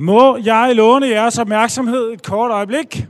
Må 0.00 0.36
jeg 0.36 0.72
låne 0.74 1.08
jeres 1.08 1.38
opmærksomhed 1.38 2.12
et 2.12 2.22
kort 2.22 2.50
øjeblik? 2.50 3.06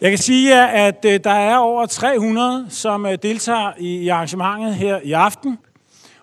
Jeg 0.00 0.10
kan 0.10 0.18
sige 0.18 0.56
jer, 0.56 0.66
at 0.66 1.04
øh, 1.06 1.20
der 1.24 1.30
er 1.30 1.56
over 1.56 1.86
300, 1.86 2.66
som 2.68 3.06
øh, 3.06 3.18
deltager 3.22 3.72
i 3.78 4.08
arrangementet 4.08 4.74
her 4.74 5.00
i 5.02 5.12
aften. 5.12 5.58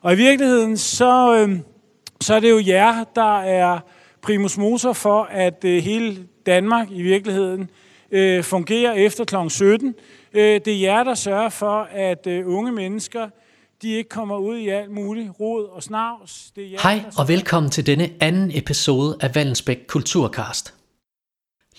Og 0.02 0.14
i 0.14 0.16
virkeligheden, 0.16 0.78
så, 0.78 1.36
øh, 1.36 1.60
så 2.22 2.34
er 2.34 2.40
det 2.40 2.50
jo 2.50 2.62
jer, 2.68 3.04
der 3.16 3.40
er 3.40 3.80
primus 4.22 4.58
motor 4.58 4.94
for, 4.94 5.24
at 5.24 5.58
hele 5.64 6.18
Danmark 6.46 6.88
i 6.92 7.02
virkeligheden 7.02 7.70
fungerer 8.44 8.94
efter 8.94 9.26
kl. 9.26 9.36
17. 9.50 9.96
Det 10.34 10.68
er 10.68 10.80
jer, 10.82 11.04
der 11.04 11.16
sørger 11.16 11.50
for, 11.50 11.88
at 11.92 12.28
unge 12.28 12.72
mennesker 12.72 13.30
de 13.82 13.90
ikke 13.90 14.10
kommer 14.10 14.38
ud 14.38 14.58
i 14.58 14.68
alt 14.68 14.92
muligt 14.92 15.30
rod 15.40 15.66
og 15.66 15.84
snavs. 15.84 16.52
Det 16.56 16.66
er 16.66 16.70
jer, 16.70 16.80
Hej 16.82 17.06
og 17.18 17.28
velkommen 17.28 17.72
til 17.72 17.86
denne 17.86 18.10
anden 18.20 18.52
episode 18.54 19.18
af 19.20 19.36
Vallensbæk 19.36 19.78
Kulturcast. 19.88 20.74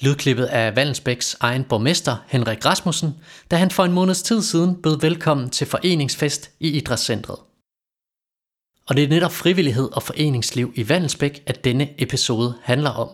Lydklippet 0.01 0.45
af 0.45 0.77
Vallensbæks 0.77 1.37
egen 1.41 1.65
borgmester 1.65 2.17
Henrik 2.27 2.67
Rasmussen, 2.67 3.15
da 3.51 3.57
han 3.57 3.71
for 3.71 3.85
en 3.85 3.93
måneds 3.93 4.23
tid 4.23 4.43
siden 4.43 4.83
bød 4.83 5.01
velkommen 5.01 5.51
til 5.51 5.67
foreningsfest 5.67 6.51
i 6.61 6.69
Idrætscentret. 6.69 7.39
Og 8.89 8.97
det 8.97 9.05
er 9.05 9.09
netop 9.09 9.33
frivillighed 9.33 9.89
og 9.93 10.03
foreningsliv 10.03 10.73
i 10.77 10.89
Vallensbæk, 10.89 11.43
at 11.47 11.65
denne 11.65 12.03
episode 12.03 12.55
handler 12.63 12.91
om. 12.91 13.09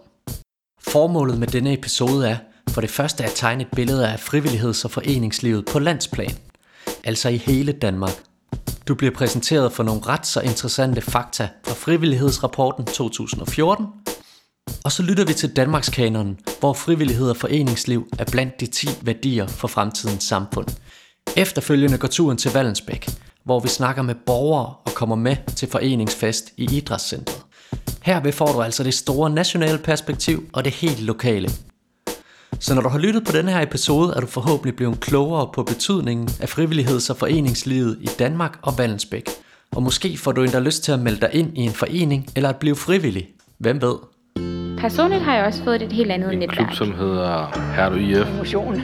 Formålet 0.81 1.39
med 1.39 1.49
denne 1.49 1.73
episode 1.73 2.29
er 2.29 2.37
for 2.69 2.81
det 2.81 2.91
første 2.91 3.25
at 3.25 3.33
tegne 3.35 3.63
et 3.63 3.71
billede 3.77 4.09
af 4.09 4.19
frivilligheds- 4.19 4.85
og 4.85 4.91
foreningslivet 4.91 5.65
på 5.67 5.79
landsplan, 5.79 6.39
altså 7.05 7.29
i 7.29 7.37
hele 7.37 7.73
Danmark. 7.73 8.28
Du 8.89 8.95
bliver 8.95 9.15
præsenteret 9.15 9.73
for 9.73 9.83
nogle 9.83 10.01
ret 10.07 10.27
så 10.27 10.41
interessante 10.41 11.01
fakta 11.01 11.49
fra 11.67 11.75
frivillighedsrapporten 11.75 12.85
2014, 12.85 13.87
og 14.85 14.93
så 14.93 15.03
lytter 15.03 15.25
vi 15.25 15.33
til 15.33 15.57
Danmarks 15.57 15.89
kanonen, 15.89 16.39
hvor 16.61 16.73
frivillighed 16.73 17.31
og 17.31 17.37
foreningsliv 17.37 18.09
er 18.19 18.25
blandt 18.31 18.61
de 18.61 18.67
10 18.67 18.89
værdier 19.03 19.47
for 19.47 19.69
fremtidens 19.69 20.25
samfund. 20.25 20.67
Efterfølgende 21.37 21.99
går 21.99 22.09
turen 22.09 22.37
til 22.37 22.53
Vallensbæk, 22.53 23.11
hvor 23.45 23.61
vi 23.61 23.69
snakker 23.69 24.03
med 24.03 24.15
borgere 24.27 24.75
og 24.87 24.93
kommer 24.95 25.17
med 25.17 25.37
til 25.57 25.69
foreningsfest 25.69 26.53
i 26.57 26.77
Idrætscentret. 26.77 27.43
Herved 28.03 28.33
får 28.33 28.53
du 28.53 28.63
altså 28.63 28.83
det 28.83 28.95
store 28.95 29.31
nationale 29.31 29.79
perspektiv 29.79 30.49
og 30.53 30.65
det 30.65 30.73
helt 30.73 31.01
lokale. 31.01 31.51
Så 32.61 32.75
når 32.75 32.83
du 32.83 32.89
har 32.89 32.99
lyttet 32.99 33.25
på 33.25 33.33
denne 33.33 33.51
her 33.51 33.63
episode, 33.63 34.13
er 34.17 34.21
du 34.21 34.27
forhåbentlig 34.27 34.77
blevet 34.77 35.01
klogere 35.01 35.49
på 35.55 35.63
betydningen 35.63 36.29
af 36.41 36.49
frivilligheds- 36.49 37.11
og 37.11 37.17
foreningslivet 37.17 37.99
i 38.01 38.09
Danmark 38.19 38.59
og 38.63 38.79
Vallensbæk. 38.79 39.29
Og 39.77 39.83
måske 39.83 40.17
får 40.17 40.33
du 40.33 40.43
endda 40.43 40.59
lyst 40.59 40.85
til 40.85 40.93
at 40.93 40.99
melde 41.01 41.21
dig 41.21 41.31
ind 41.33 41.59
i 41.59 41.61
en 41.61 41.71
forening 41.73 42.27
eller 42.37 42.49
at 42.49 42.57
blive 42.57 42.77
frivillig. 42.77 43.29
Hvem 43.59 43.83
ved? 43.83 43.95
Personligt 44.79 45.23
har 45.23 45.37
jeg 45.37 45.45
også 45.45 45.65
fået 45.65 45.83
et 45.83 45.93
helt 45.93 46.11
andet 46.11 46.33
en 46.33 46.39
netværk. 46.39 46.59
En 46.59 46.67
klub, 46.67 46.77
som 46.77 46.95
hedder 46.95 47.61
Herdo 47.77 47.97
IF. 47.97 48.37
Motion. 48.39 48.75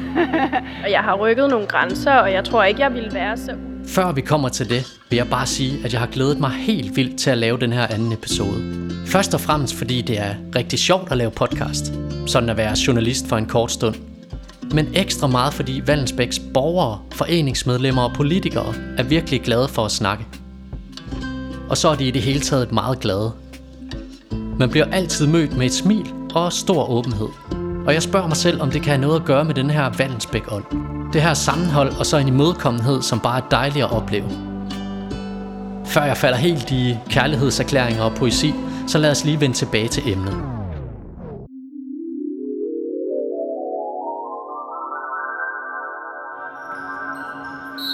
og 0.85 0.91
jeg 0.91 1.01
har 1.01 1.17
rykket 1.17 1.51
nogle 1.51 1.67
grænser, 1.67 2.13
og 2.13 2.33
jeg 2.33 2.45
tror 2.45 2.65
ikke, 2.65 2.81
jeg 2.81 2.95
ville 2.95 3.15
være 3.15 3.37
så... 3.37 3.57
Før 3.89 4.13
vi 4.13 4.21
kommer 4.21 4.49
til 4.49 4.71
det, 4.71 4.87
vil 5.11 5.17
jeg 5.17 5.29
bare 5.29 5.47
sige, 5.47 5.79
at 5.85 5.93
jeg 5.93 6.01
har 6.01 6.07
glædet 6.07 6.41
mig 6.41 6.51
helt 6.51 6.97
vildt 6.97 7.19
til 7.19 7.31
at 7.31 7.39
lave 7.39 7.59
den 7.59 7.73
her 7.73 7.87
anden 7.87 8.13
episode. 8.13 8.89
Først 9.07 9.35
og 9.35 9.41
fremmest 9.41 9.75
fordi 9.75 10.03
det 10.03 10.21
er 10.21 10.35
rigtig 10.57 10.79
sjovt 10.79 11.11
at 11.11 11.17
lave 11.17 11.31
podcast. 11.31 11.93
Sådan 12.27 12.49
at 12.49 12.57
være 12.57 12.77
journalist 12.87 13.29
for 13.29 13.37
en 13.37 13.47
kort 13.47 13.73
stund. 13.73 13.95
Men 14.73 14.89
ekstra 14.95 15.27
meget 15.27 15.55
fordi 15.55 15.83
Vallensbæks 15.87 16.41
borgere, 16.55 16.99
foreningsmedlemmer 17.13 18.03
og 18.03 18.13
politikere 18.15 18.75
er 18.99 19.03
virkelig 19.03 19.41
glade 19.41 19.69
for 19.69 19.85
at 19.85 19.91
snakke. 19.91 20.25
Og 21.69 21.77
så 21.77 21.89
er 21.89 21.95
de 21.95 22.09
i 22.09 22.11
det 22.11 22.23
hele 22.23 22.41
taget 22.41 22.73
meget 22.73 23.01
glade 23.01 23.33
man 24.59 24.71
bliver 24.71 24.87
altid 24.93 25.27
mødt 25.27 25.57
med 25.57 25.67
et 25.67 25.73
smil 25.73 26.07
og 26.35 26.53
stor 26.53 26.91
åbenhed. 26.91 27.64
Og 27.87 27.95
jeg 27.95 28.03
spørger 28.03 28.27
mig 28.27 28.37
selv, 28.37 28.63
om 28.63 28.71
det 28.71 28.83
kan 28.83 28.91
have 28.91 29.01
noget 29.01 29.21
at 29.21 29.27
gøre 29.27 29.45
med 29.45 29.55
den 29.55 29.71
her 29.71 29.91
Vallensbæk-ånd. 29.99 30.65
Det 31.13 31.23
her 31.23 31.35
sammenhold 31.35 31.93
og 31.99 32.07
så 32.07 32.17
en 32.17 32.29
imødekommenhed, 32.29 33.03
som 33.03 33.21
bare 33.21 33.39
er 33.45 33.49
dejlig 33.51 33.83
at 33.83 33.93
opleve. 33.93 34.29
Før 35.87 36.03
jeg 36.05 36.17
falder 36.17 36.39
helt 36.39 36.71
i 36.71 36.97
kærlighedserklæringer 37.11 38.03
og 38.03 38.15
poesi, 38.15 38.55
så 38.87 38.99
lad 38.99 39.11
os 39.11 39.25
lige 39.25 39.41
vende 39.41 39.57
tilbage 39.57 39.89
til 39.89 40.03
emnet. 40.13 40.37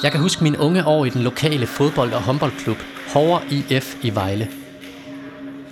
Jeg 0.02 0.12
kan 0.12 0.20
huske 0.20 0.42
mine 0.44 0.60
unge 0.60 0.86
år 0.86 1.04
i 1.04 1.10
den 1.10 1.22
lokale 1.22 1.66
fodbold- 1.66 2.12
og 2.12 2.22
håndboldklub, 2.22 2.76
Hover 3.14 3.40
IF 3.50 3.94
i 4.02 4.14
Vejle– 4.14 4.48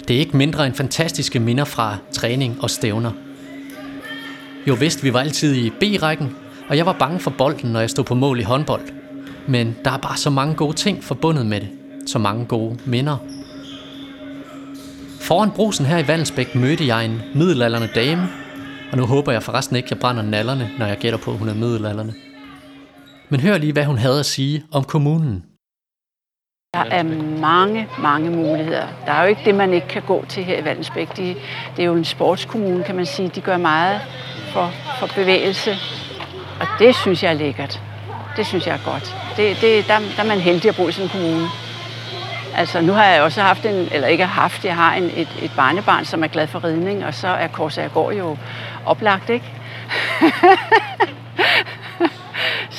det 0.09 0.17
er 0.17 0.21
ikke 0.21 0.37
mindre 0.37 0.67
end 0.67 0.75
fantastiske 0.75 1.41
minder 1.41 1.65
fra 1.65 1.97
træning 2.13 2.63
og 2.63 2.71
stævner. 2.71 3.28
Jo 4.69 4.75
vist, 4.75 5.05
vi 5.05 5.13
var 5.13 5.21
altid 5.21 5.55
i 5.55 5.71
B-rækken, 5.71 6.37
og 6.69 6.77
jeg 6.77 6.87
var 6.87 6.93
bange 6.93 7.21
for 7.21 7.31
bolden, 7.39 7.71
når 7.71 7.81
jeg 7.81 7.91
stod 7.91 8.05
på 8.05 8.15
mål 8.15 8.41
i 8.41 8.43
håndbold. 8.43 8.83
Men 9.47 9.77
der 9.85 9.91
er 9.91 9.99
bare 9.99 10.17
så 10.17 10.31
mange 10.31 10.55
gode 10.55 10.77
ting 10.77 11.05
forbundet 11.05 11.47
med 11.47 11.61
det. 11.61 11.69
Så 12.07 12.19
mange 12.19 12.45
gode 12.45 12.79
minder. 12.85 13.17
Foran 15.21 15.51
brusen 15.51 15.87
her 15.87 15.99
i 15.99 16.09
Vandsbæk 16.09 16.55
mødte 16.55 16.87
jeg 16.87 17.05
en 17.05 17.23
middelalderne 17.35 17.89
dame, 17.95 18.29
og 18.93 18.99
nu 18.99 19.07
håber 19.07 19.33
jeg 19.33 19.43
forresten 19.43 19.77
ikke, 19.77 19.87
at 19.87 19.91
jeg 19.91 19.99
brænder 19.99 20.23
nallerne, 20.23 20.71
når 20.79 20.87
jeg 20.87 20.99
gætter 20.99 21.19
på, 21.19 21.31
at 21.31 21.39
hun 21.39 21.49
er 21.49 21.55
middelalderne. 21.55 22.15
Men 23.29 23.41
hør 23.41 23.59
lige, 23.59 23.73
hvad 23.73 23.85
hun 23.85 23.99
havde 23.99 24.21
at 24.21 24.27
sige 24.27 24.65
om 24.73 24.85
kommunen. 24.85 25.43
Der 26.75 26.85
er 26.91 27.03
mange, 27.41 27.89
mange 27.99 28.31
muligheder. 28.31 28.87
Der 29.07 29.13
er 29.13 29.23
jo 29.23 29.29
ikke 29.29 29.41
det, 29.45 29.55
man 29.55 29.73
ikke 29.73 29.89
kan 29.89 30.03
gå 30.03 30.25
til 30.29 30.45
her 30.45 30.59
i 30.59 30.65
Valdensbæk. 30.65 31.17
De, 31.17 31.37
det 31.77 31.83
er 31.83 31.87
jo 31.87 31.95
en 31.95 32.05
sportskommune, 32.05 32.85
kan 32.85 32.95
man 32.95 33.07
sige. 33.07 33.29
De 33.29 33.41
gør 33.41 33.57
meget 33.57 34.01
for, 34.53 34.71
for 34.99 35.07
bevægelse, 35.15 35.77
og 36.61 36.67
det 36.79 36.97
synes 36.97 37.23
jeg 37.23 37.31
er 37.31 37.35
lækkert. 37.35 37.83
Det 38.37 38.47
synes 38.47 38.67
jeg 38.67 38.75
er 38.75 38.93
godt. 38.93 39.17
Det, 39.37 39.61
det, 39.61 39.89
der, 39.89 39.99
der 40.17 40.23
er 40.23 40.27
man 40.27 40.39
heldig 40.39 40.69
at 40.69 40.77
bo 40.77 40.89
i 40.89 40.93
sådan 40.93 41.07
en 41.07 41.11
kommune. 41.11 41.47
Altså, 42.57 42.81
nu 42.81 42.93
har 42.93 43.05
jeg 43.05 43.23
også 43.23 43.43
haft 43.43 43.67
en, 43.67 43.89
eller 43.93 44.09
ikke 44.09 44.27
haft, 44.27 44.65
jeg 44.65 44.77
har 44.77 44.95
en, 44.95 45.05
et, 45.05 45.29
et 45.43 45.53
barnebarn, 45.57 46.05
som 46.05 46.25
er 46.25 46.29
glad 46.29 46.47
for 46.47 46.65
ridning, 46.65 47.05
og 47.05 47.15
så 47.15 47.29
er 47.29 47.49
Korsagergård 47.49 48.15
jo 48.15 48.37
oplagt, 48.87 49.31
ikke? 49.31 49.53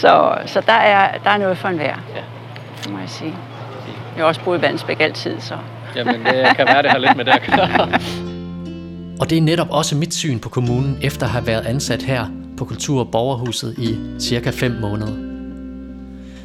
så 0.01 0.37
så 0.45 0.61
der, 0.61 0.73
er, 0.73 1.17
der 1.17 1.29
er 1.29 1.37
noget 1.37 1.57
for 1.57 1.67
enhver, 1.67 1.95
ja. 2.15 2.21
må 2.89 2.99
jeg 2.99 3.09
sige. 3.09 3.35
Jeg 4.19 4.25
har 4.25 4.27
også 4.27 4.41
boet 4.43 4.57
i 4.57 4.61
Vandsbæk 4.61 4.99
altid, 4.99 5.39
så... 5.39 5.57
Jamen, 5.95 6.15
det 6.15 6.55
kan 6.55 6.65
være, 6.65 6.83
det 6.83 6.91
har 6.91 6.97
lidt 6.97 7.17
med 7.17 7.25
det 7.25 7.31
at 7.31 7.41
gøre. 7.55 7.99
Og 9.19 9.29
det 9.29 9.37
er 9.37 9.41
netop 9.41 9.67
også 9.69 9.95
mit 9.95 10.13
syn 10.13 10.39
på 10.39 10.49
kommunen, 10.49 10.97
efter 11.01 11.25
at 11.25 11.31
have 11.31 11.47
været 11.47 11.65
ansat 11.65 12.03
her 12.03 12.25
på 12.57 12.65
Kultur- 12.65 12.99
og 12.99 13.11
Borgerhuset 13.11 13.75
i 13.77 13.97
cirka 14.19 14.49
5 14.49 14.71
måneder. 14.81 15.11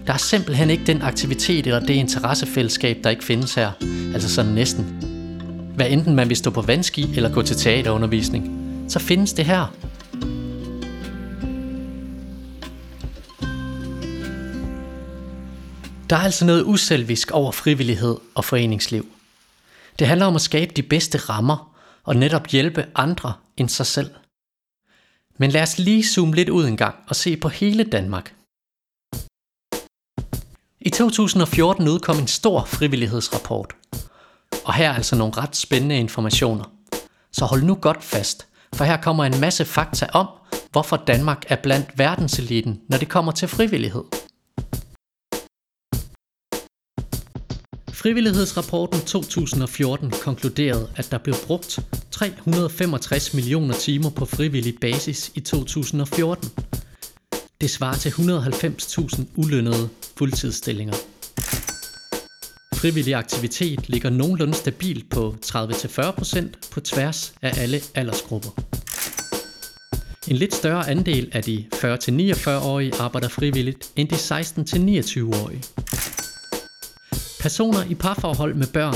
Der 0.06 0.12
er 0.12 0.16
simpelthen 0.16 0.70
ikke 0.70 0.84
den 0.86 1.02
aktivitet 1.02 1.66
eller 1.66 1.80
det 1.80 1.94
interessefællesskab, 1.94 2.98
der 3.04 3.10
ikke 3.10 3.24
findes 3.24 3.54
her. 3.54 3.70
Altså 4.14 4.34
sådan 4.34 4.52
næsten. 4.52 4.84
Hvad 5.76 5.86
enten 5.90 6.14
man 6.14 6.28
vil 6.28 6.36
stå 6.36 6.50
på 6.50 6.62
vandski 6.62 7.16
eller 7.16 7.32
gå 7.32 7.42
til 7.42 7.56
teaterundervisning, 7.56 8.50
så 8.88 8.98
findes 8.98 9.32
det 9.32 9.44
her. 9.44 9.72
Der 16.10 16.16
er 16.16 16.20
altså 16.20 16.44
noget 16.44 16.62
uselvisk 16.62 17.30
over 17.30 17.52
frivillighed 17.52 18.16
og 18.34 18.44
foreningsliv. 18.44 19.06
Det 19.98 20.06
handler 20.06 20.26
om 20.26 20.34
at 20.34 20.40
skabe 20.40 20.72
de 20.74 20.82
bedste 20.82 21.18
rammer 21.18 21.76
og 22.04 22.16
netop 22.16 22.46
hjælpe 22.46 22.86
andre 22.94 23.32
end 23.56 23.68
sig 23.68 23.86
selv. 23.86 24.10
Men 25.38 25.50
lad 25.50 25.62
os 25.62 25.78
lige 25.78 26.04
zoome 26.04 26.34
lidt 26.34 26.48
ud 26.48 26.66
en 26.66 26.76
gang 26.76 26.94
og 27.08 27.16
se 27.16 27.36
på 27.36 27.48
hele 27.48 27.84
Danmark. 27.84 28.34
I 30.80 30.90
2014 30.90 31.88
udkom 31.88 32.18
en 32.18 32.26
stor 32.26 32.64
frivillighedsrapport. 32.64 33.76
Og 34.64 34.74
her 34.74 34.90
er 34.90 34.94
altså 34.94 35.16
nogle 35.16 35.34
ret 35.36 35.56
spændende 35.56 35.98
informationer. 35.98 36.64
Så 37.32 37.44
hold 37.44 37.62
nu 37.62 37.74
godt 37.74 38.04
fast, 38.04 38.46
for 38.74 38.84
her 38.84 38.96
kommer 38.96 39.24
en 39.24 39.40
masse 39.40 39.64
fakta 39.64 40.06
om, 40.12 40.26
hvorfor 40.70 40.96
Danmark 40.96 41.44
er 41.48 41.56
blandt 41.56 41.98
verdenseliten, 41.98 42.80
når 42.88 42.98
det 42.98 43.08
kommer 43.08 43.32
til 43.32 43.48
frivillighed. 43.48 44.04
Frivillighedsrapporten 48.04 49.00
2014 49.00 50.10
konkluderede, 50.10 50.90
at 50.96 51.08
der 51.10 51.18
blev 51.18 51.34
brugt 51.46 51.78
365 52.10 53.34
millioner 53.34 53.74
timer 53.74 54.10
på 54.10 54.24
frivillig 54.24 54.74
basis 54.80 55.32
i 55.34 55.40
2014. 55.40 56.50
Det 57.60 57.70
svarer 57.70 57.96
til 57.96 58.10
190.000 58.10 59.22
ulønnede 59.36 59.88
fuldtidsstillinger. 60.16 60.94
Frivillig 62.74 63.14
aktivitet 63.14 63.88
ligger 63.88 64.10
nogenlunde 64.10 64.54
stabilt 64.54 65.10
på 65.10 65.36
30-40% 65.46 66.44
på 66.70 66.80
tværs 66.80 67.34
af 67.42 67.62
alle 67.62 67.80
aldersgrupper. 67.94 68.50
En 70.28 70.36
lidt 70.36 70.54
større 70.54 70.90
andel 70.90 71.28
af 71.32 71.42
de 71.42 71.64
40-49-årige 71.74 72.94
arbejder 73.00 73.28
frivilligt 73.28 73.90
end 73.96 74.08
de 74.08 74.14
16-29-årige. 74.14 75.62
Personer 77.44 77.84
i 77.90 77.94
parforhold 77.94 78.54
med 78.54 78.66
børn 78.66 78.94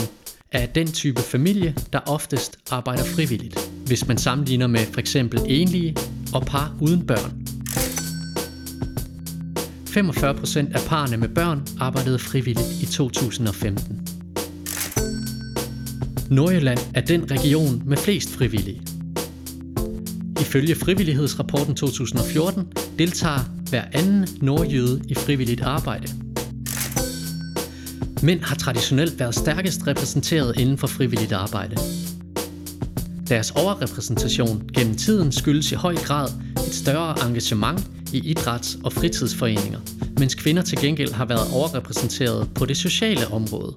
er 0.52 0.66
den 0.66 0.92
type 0.92 1.20
familie, 1.20 1.74
der 1.92 1.98
oftest 1.98 2.58
arbejder 2.70 3.04
frivilligt. 3.04 3.70
hvis 3.86 4.06
man 4.06 4.18
sammenligner 4.18 4.66
med 4.66 4.80
for 4.80 5.00
eksempel 5.00 5.40
enlige 5.46 5.96
og 6.34 6.42
par 6.42 6.76
uden 6.80 7.06
børn. 7.06 7.46
45% 9.88 10.74
af 10.74 10.88
parerne 10.88 11.16
med 11.16 11.28
børn 11.28 11.66
arbejdede 11.80 12.18
frivilligt 12.18 12.82
i 12.82 12.86
2015. 12.86 14.08
Nordjylland 16.30 16.78
er 16.94 17.00
den 17.00 17.30
region 17.30 17.82
med 17.86 17.96
flest 17.96 18.30
frivillige. 18.30 18.82
Ifølge 20.40 20.74
frivillighedsrapporten 20.74 21.74
2014 21.74 22.72
deltager 22.98 23.40
hver 23.70 23.84
anden 23.92 24.28
nordjyde 24.40 25.02
i 25.08 25.14
frivilligt 25.14 25.60
arbejde. 25.60 26.27
Mænd 28.22 28.40
har 28.40 28.54
traditionelt 28.54 29.18
været 29.18 29.34
stærkest 29.34 29.86
repræsenteret 29.86 30.60
inden 30.60 30.78
for 30.78 30.86
frivilligt 30.86 31.32
arbejde. 31.32 31.76
Deres 33.28 33.50
overrepræsentation 33.50 34.70
gennem 34.74 34.96
tiden 34.96 35.32
skyldes 35.32 35.72
i 35.72 35.74
høj 35.74 35.94
grad 35.94 36.28
et 36.66 36.74
større 36.74 37.28
engagement 37.28 37.90
i 38.12 38.34
idræts- 38.34 38.78
og 38.84 38.92
fritidsforeninger, 38.92 39.80
mens 40.18 40.34
kvinder 40.34 40.62
til 40.62 40.78
gengæld 40.78 41.12
har 41.12 41.24
været 41.24 41.54
overrepræsenteret 41.54 42.50
på 42.54 42.66
det 42.66 42.76
sociale 42.76 43.28
område. 43.28 43.74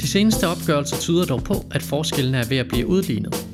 De 0.00 0.06
seneste 0.06 0.48
opgørelser 0.48 0.96
tyder 0.96 1.24
dog 1.24 1.44
på, 1.44 1.54
at 1.70 1.82
forskellene 1.82 2.38
er 2.38 2.48
ved 2.48 2.56
at 2.56 2.68
blive 2.68 2.86
udlignet. 2.86 3.46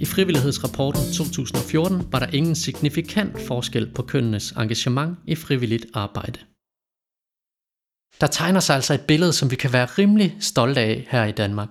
I 0.00 0.04
frivillighedsrapporten 0.04 1.02
2014 1.14 2.02
var 2.12 2.18
der 2.18 2.26
ingen 2.32 2.54
signifikant 2.54 3.40
forskel 3.40 3.86
på 3.94 4.02
kønnenes 4.02 4.52
engagement 4.52 5.18
i 5.26 5.34
frivilligt 5.34 5.86
arbejde. 5.94 6.38
Der 8.20 8.26
tegner 8.26 8.60
sig 8.60 8.76
altså 8.76 8.94
et 8.94 9.06
billede, 9.06 9.32
som 9.32 9.50
vi 9.50 9.56
kan 9.56 9.72
være 9.72 9.86
rimelig 9.86 10.36
stolte 10.40 10.80
af 10.80 11.06
her 11.10 11.24
i 11.24 11.32
Danmark. 11.32 11.68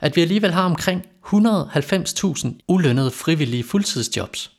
At 0.00 0.16
vi 0.16 0.20
alligevel 0.20 0.52
har 0.52 0.64
omkring 0.64 1.06
190.000 1.26 2.48
ulønnede 2.68 3.10
frivillige 3.10 3.64
fuldtidsjobs. 3.64 4.52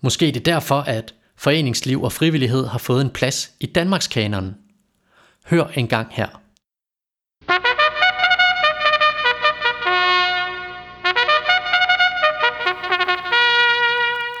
Måske 0.00 0.28
er 0.28 0.32
det 0.32 0.46
derfor, 0.46 0.80
at 0.80 1.14
foreningsliv 1.36 2.02
og 2.02 2.12
frivillighed 2.12 2.66
har 2.66 2.78
fået 2.78 3.00
en 3.00 3.10
plads 3.10 3.52
i 3.60 3.66
Danmarks 3.66 4.08
kanon. 4.08 4.54
Hør 5.46 5.64
en 5.64 5.88
gang 5.88 6.08
her. 6.10 6.28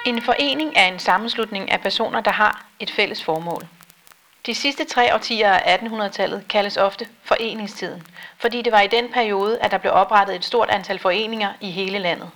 En 0.06 0.22
forening 0.22 0.72
er 0.76 0.92
en 0.92 0.98
sammenslutning 0.98 1.70
af 1.70 1.80
personer, 1.80 2.20
der 2.20 2.32
har 2.32 2.66
et 2.80 2.90
fælles 2.90 3.24
formål. 3.24 3.66
De 4.46 4.54
sidste 4.54 4.84
tre 4.84 5.14
årtier 5.14 5.52
af 5.52 5.76
1800-tallet 5.76 6.44
kaldes 6.48 6.76
ofte 6.76 7.08
foreningstiden, 7.24 8.06
fordi 8.36 8.62
det 8.62 8.72
var 8.72 8.80
i 8.80 8.86
den 8.86 9.12
periode, 9.12 9.58
at 9.60 9.70
der 9.70 9.78
blev 9.78 9.92
oprettet 9.92 10.36
et 10.36 10.44
stort 10.44 10.70
antal 10.70 10.98
foreninger 10.98 11.52
i 11.60 11.70
hele 11.70 11.98
landet. 11.98 12.30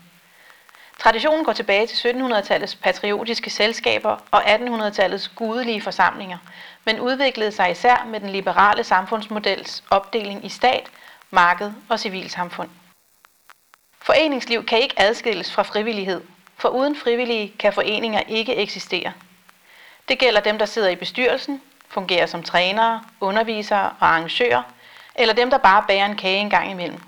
Traditionen 0.99 1.45
går 1.45 1.53
tilbage 1.53 1.87
til 1.87 2.09
1700-tallets 2.09 2.79
patriotiske 2.83 3.51
selskaber 3.51 4.17
og 4.31 4.55
1800-tallets 4.55 5.31
gudelige 5.35 5.81
forsamlinger, 5.83 6.39
men 6.85 7.01
udviklede 7.01 7.53
sig 7.53 7.71
især 7.71 8.07
med 8.07 8.21
den 8.21 8.31
liberale 8.31 8.85
samfundsmodels 8.85 9.85
opdeling 9.91 10.45
i 10.45 10.49
stat, 10.49 10.87
marked 11.31 11.73
og 11.89 12.01
civilsamfund. 12.01 12.71
Foreningsliv 14.03 14.67
kan 14.67 14.79
ikke 14.79 15.01
adskilles 15.01 15.53
fra 15.53 15.63
frivillighed, 15.63 16.21
for 16.57 16.69
uden 16.69 16.97
frivillige 16.97 17.55
kan 17.59 17.73
foreninger 17.73 18.21
ikke 18.21 18.57
eksistere. 18.57 19.13
Det 20.09 20.19
gælder 20.19 20.41
dem, 20.41 20.59
der 20.59 20.67
sidder 20.67 20.89
i 20.89 20.97
bestyrelsen, 20.97 21.63
fungerer 21.89 22.27
som 22.27 22.43
trænere, 22.43 23.03
undervisere 23.21 23.91
og 24.01 24.07
arrangører, 24.07 24.63
eller 25.15 25.35
dem, 25.35 25.51
der 25.51 25.59
bare 25.59 25.85
bærer 25.89 26.07
en 26.07 26.17
kage 26.17 26.39
en 26.39 26.51
gang 26.51 26.71
imellem. 26.71 27.01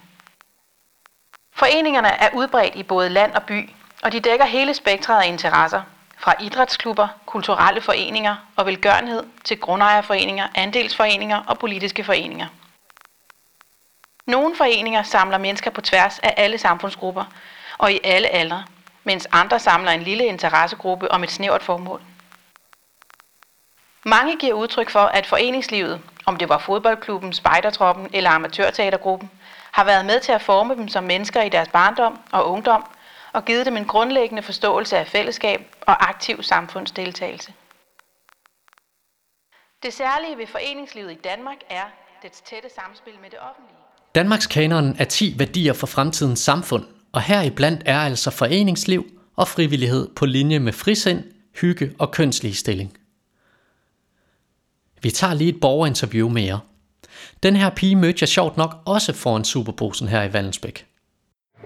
Foreningerne 1.54 2.08
er 2.08 2.30
udbredt 2.34 2.75
i 2.75 2.82
både 2.82 3.08
land 3.08 3.32
og 3.32 3.42
by, 3.42 3.70
og 4.02 4.12
de 4.12 4.20
dækker 4.20 4.44
hele 4.44 4.75
spektret 4.75 5.22
af 5.22 5.28
interesser, 5.28 5.82
fra 6.19 6.34
idrætsklubber, 6.40 7.08
kulturelle 7.26 7.80
foreninger 7.80 8.36
og 8.56 8.66
velgørenhed 8.66 9.26
til 9.44 9.60
grundejerforeninger, 9.60 10.48
andelsforeninger 10.54 11.42
og 11.46 11.58
politiske 11.58 12.04
foreninger. 12.04 12.46
Nogle 14.26 14.56
foreninger 14.56 15.02
samler 15.02 15.38
mennesker 15.38 15.70
på 15.70 15.80
tværs 15.80 16.19
af 16.19 16.34
alle 16.36 16.58
samfundsgrupper 16.58 17.25
og 17.78 17.92
i 17.92 18.00
alle 18.04 18.28
aldre, 18.28 18.64
mens 19.04 19.28
andre 19.32 19.58
samler 19.58 19.90
en 19.90 20.02
lille 20.02 20.25
interessegruppe 20.25 21.10
om 21.10 21.22
et 21.22 21.30
snævert 21.30 21.62
formål. 21.62 22.02
Mange 24.08 24.37
giver 24.37 24.55
udtryk 24.55 24.90
for, 24.90 25.00
at 25.19 25.26
foreningslivet, 25.26 26.00
om 26.26 26.37
det 26.37 26.49
var 26.49 26.58
fodboldklubben, 26.58 27.32
spejdertroppen 27.32 28.08
eller 28.12 28.31
amatørteatergruppen, 28.31 29.31
har 29.72 29.84
været 29.84 30.06
med 30.06 30.20
til 30.20 30.32
at 30.32 30.43
forme 30.43 30.75
dem 30.75 30.88
som 30.88 31.05
mennesker 31.05 31.43
i 31.43 31.49
deres 31.49 31.69
barndom 31.69 32.19
og 32.32 32.50
ungdom, 32.50 32.84
og 33.32 33.44
givet 33.44 33.66
dem 33.66 33.76
en 33.76 33.84
grundlæggende 33.84 34.43
forståelse 34.43 34.99
af 34.99 35.06
fællesskab 35.06 35.60
og 35.81 36.08
aktiv 36.08 36.43
samfundsdeltagelse. 36.43 37.52
Det 39.82 39.93
særlige 39.93 40.38
ved 40.38 40.46
foreningslivet 40.46 41.12
i 41.12 41.19
Danmark 41.25 41.56
er 41.70 41.84
dets 42.22 42.40
tætte 42.40 42.69
samspil 42.75 43.14
med 43.22 43.31
det 43.31 43.38
offentlige. 43.50 43.78
Danmarks 44.14 44.46
kanon 44.46 44.96
er 44.99 45.04
10 45.04 45.34
værdier 45.38 45.72
for 45.72 45.87
fremtidens 45.87 46.40
samfund, 46.40 46.84
og 47.12 47.22
heriblandt 47.22 47.82
er 47.87 48.00
altså 48.00 48.31
foreningsliv 48.31 49.06
og 49.37 49.49
frivillighed 49.49 50.08
på 50.16 50.26
linje 50.26 50.58
med 50.58 50.72
frisind, 50.72 51.25
hygge 51.61 51.94
og 51.99 52.11
kønsligestilling. 52.11 52.97
Vi 55.02 55.10
tager 55.10 55.34
lige 55.34 55.54
et 55.54 55.60
borgerinterview 55.60 56.28
mere. 56.28 56.60
Den 57.42 57.56
her 57.56 57.70
pige 57.70 57.96
mødte 57.96 58.18
jeg 58.20 58.28
sjovt 58.28 58.56
nok 58.56 58.74
også 58.86 59.12
foran 59.12 59.44
Superbrusen 59.44 60.08
her 60.08 60.22
i 60.22 60.32
Vallensbæk. 60.32 60.86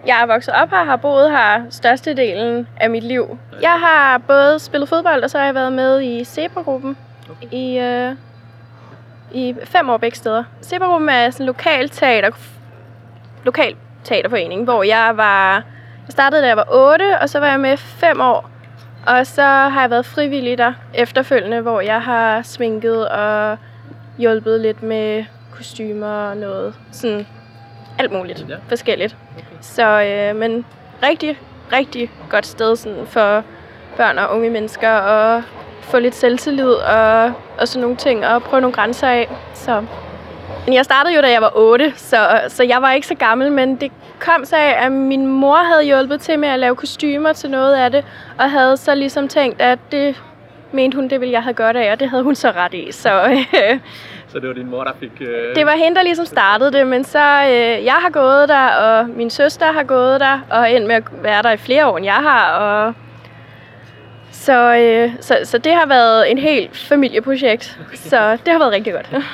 Jeg 0.06 0.22
er 0.22 0.26
vokset 0.26 0.54
op 0.54 0.70
her 0.70 0.78
og 0.78 0.86
har 0.86 0.96
boet 0.96 1.30
her 1.30 1.62
størstedelen 1.70 2.68
af 2.80 2.90
mit 2.90 3.04
liv. 3.04 3.38
Jeg 3.62 3.80
har 3.80 4.18
både 4.18 4.58
spillet 4.58 4.88
fodbold, 4.88 5.24
og 5.24 5.30
så 5.30 5.38
har 5.38 5.44
jeg 5.44 5.54
været 5.54 5.72
med 5.72 6.02
i 6.02 6.24
Zebra-gruppen 6.24 6.96
i, 7.52 7.78
øh, 7.78 8.16
i 9.34 9.54
fem 9.64 9.90
år 9.90 9.96
begge 9.96 10.16
steder. 10.16 10.44
Zebra-gruppen 10.62 11.08
er 11.08 11.30
sådan 11.30 11.44
en 11.44 11.46
lokal 11.46 11.88
teater, 11.88 12.30
lokal 13.44 13.76
teaterforening, 14.04 14.64
hvor 14.64 14.82
jeg 14.82 15.16
var... 15.16 15.54
Jeg 16.06 16.12
startede, 16.12 16.42
da 16.42 16.46
jeg 16.46 16.56
var 16.56 16.66
8, 16.70 17.18
og 17.20 17.28
så 17.28 17.38
var 17.38 17.46
jeg 17.46 17.60
med 17.60 17.76
fem 17.76 18.20
år. 18.20 18.50
Og 19.06 19.26
så 19.26 19.42
har 19.42 19.80
jeg 19.80 19.90
været 19.90 20.06
frivillig 20.06 20.58
der 20.58 20.72
efterfølgende, 20.94 21.60
hvor 21.60 21.80
jeg 21.80 22.02
har 22.02 22.42
sminket 22.42 23.08
og 23.08 23.58
hjulpet 24.18 24.60
lidt 24.60 24.82
med 24.82 25.24
kostymer 25.52 26.06
og 26.06 26.36
noget. 26.36 26.74
Sådan 26.92 27.26
alt 27.98 28.12
muligt 28.12 28.46
ja. 28.48 28.56
forskelligt. 28.68 29.16
Okay. 29.36 29.56
Så, 29.60 30.02
øh, 30.02 30.36
men 30.36 30.64
rigtig, 31.02 31.38
rigtig 31.72 32.10
godt 32.30 32.46
sted 32.46 32.76
sådan 32.76 33.06
for 33.06 33.44
børn 33.96 34.18
og 34.18 34.36
unge 34.36 34.50
mennesker 34.50 34.90
at 34.90 35.42
få 35.80 35.98
lidt 35.98 36.14
selvtillid 36.14 36.72
og, 36.72 37.32
og 37.58 37.68
sådan 37.68 37.80
nogle 37.80 37.96
ting, 37.96 38.26
og 38.26 38.42
prøve 38.42 38.60
nogle 38.60 38.74
grænser 38.74 39.08
af. 39.08 39.28
Så. 39.54 39.84
Jeg 40.68 40.84
startede 40.84 41.14
jo, 41.14 41.20
da 41.22 41.30
jeg 41.30 41.42
var 41.42 41.52
8, 41.54 41.92
så, 41.96 42.40
så 42.48 42.62
jeg 42.62 42.82
var 42.82 42.92
ikke 42.92 43.06
så 43.06 43.14
gammel, 43.14 43.52
men 43.52 43.76
det 43.76 43.92
kom 44.18 44.44
så 44.44 44.56
af, 44.56 44.84
at 44.84 44.92
min 44.92 45.26
mor 45.26 45.56
havde 45.56 45.84
hjulpet 45.84 46.20
til 46.20 46.38
med 46.38 46.48
at 46.48 46.58
lave 46.58 46.76
kostymer 46.76 47.32
til 47.32 47.50
noget 47.50 47.74
af 47.74 47.90
det, 47.90 48.04
og 48.38 48.50
havde 48.50 48.76
så 48.76 48.94
ligesom 48.94 49.28
tænkt, 49.28 49.60
at 49.60 49.78
det 49.92 50.22
mente 50.72 50.96
hun, 50.96 51.08
det 51.08 51.20
ville 51.20 51.32
jeg 51.32 51.42
have 51.42 51.54
godt 51.54 51.76
af, 51.76 51.92
og 51.92 52.00
det 52.00 52.10
havde 52.10 52.22
hun 52.22 52.34
så 52.34 52.50
ret 52.50 52.74
i. 52.74 52.92
Så, 52.92 53.24
øh, 53.30 53.78
så 54.28 54.38
det 54.38 54.48
var 54.48 54.54
din 54.54 54.70
mor, 54.70 54.84
der 54.84 54.92
fik... 55.00 55.10
Øh... 55.20 55.54
Det 55.54 55.66
var 55.66 55.72
hende, 55.72 55.96
der 55.96 56.02
ligesom 56.02 56.26
startede 56.26 56.72
det, 56.72 56.86
men 56.86 57.04
så 57.04 57.42
øh, 57.42 57.84
jeg 57.84 57.96
har 58.00 58.10
gået 58.10 58.48
der, 58.48 58.68
og 58.68 59.08
min 59.08 59.30
søster 59.30 59.72
har 59.72 59.82
gået 59.82 60.20
der, 60.20 60.40
og 60.50 60.72
endt 60.72 60.86
med 60.86 60.94
at 60.94 61.04
være 61.22 61.42
der 61.42 61.50
i 61.50 61.56
flere 61.56 61.86
år, 61.86 61.96
end 61.96 62.06
jeg 62.06 62.14
har. 62.14 62.52
Og 62.52 62.94
så, 64.30 64.76
øh, 64.76 65.10
så, 65.20 65.38
så 65.44 65.58
det 65.58 65.74
har 65.74 65.86
været 65.86 66.30
en 66.30 66.38
helt 66.38 66.76
familieprojekt, 66.76 67.78
så 67.94 68.32
det 68.32 68.52
har 68.52 68.58
været 68.58 68.72
rigtig 68.72 68.92
godt. 68.92 69.24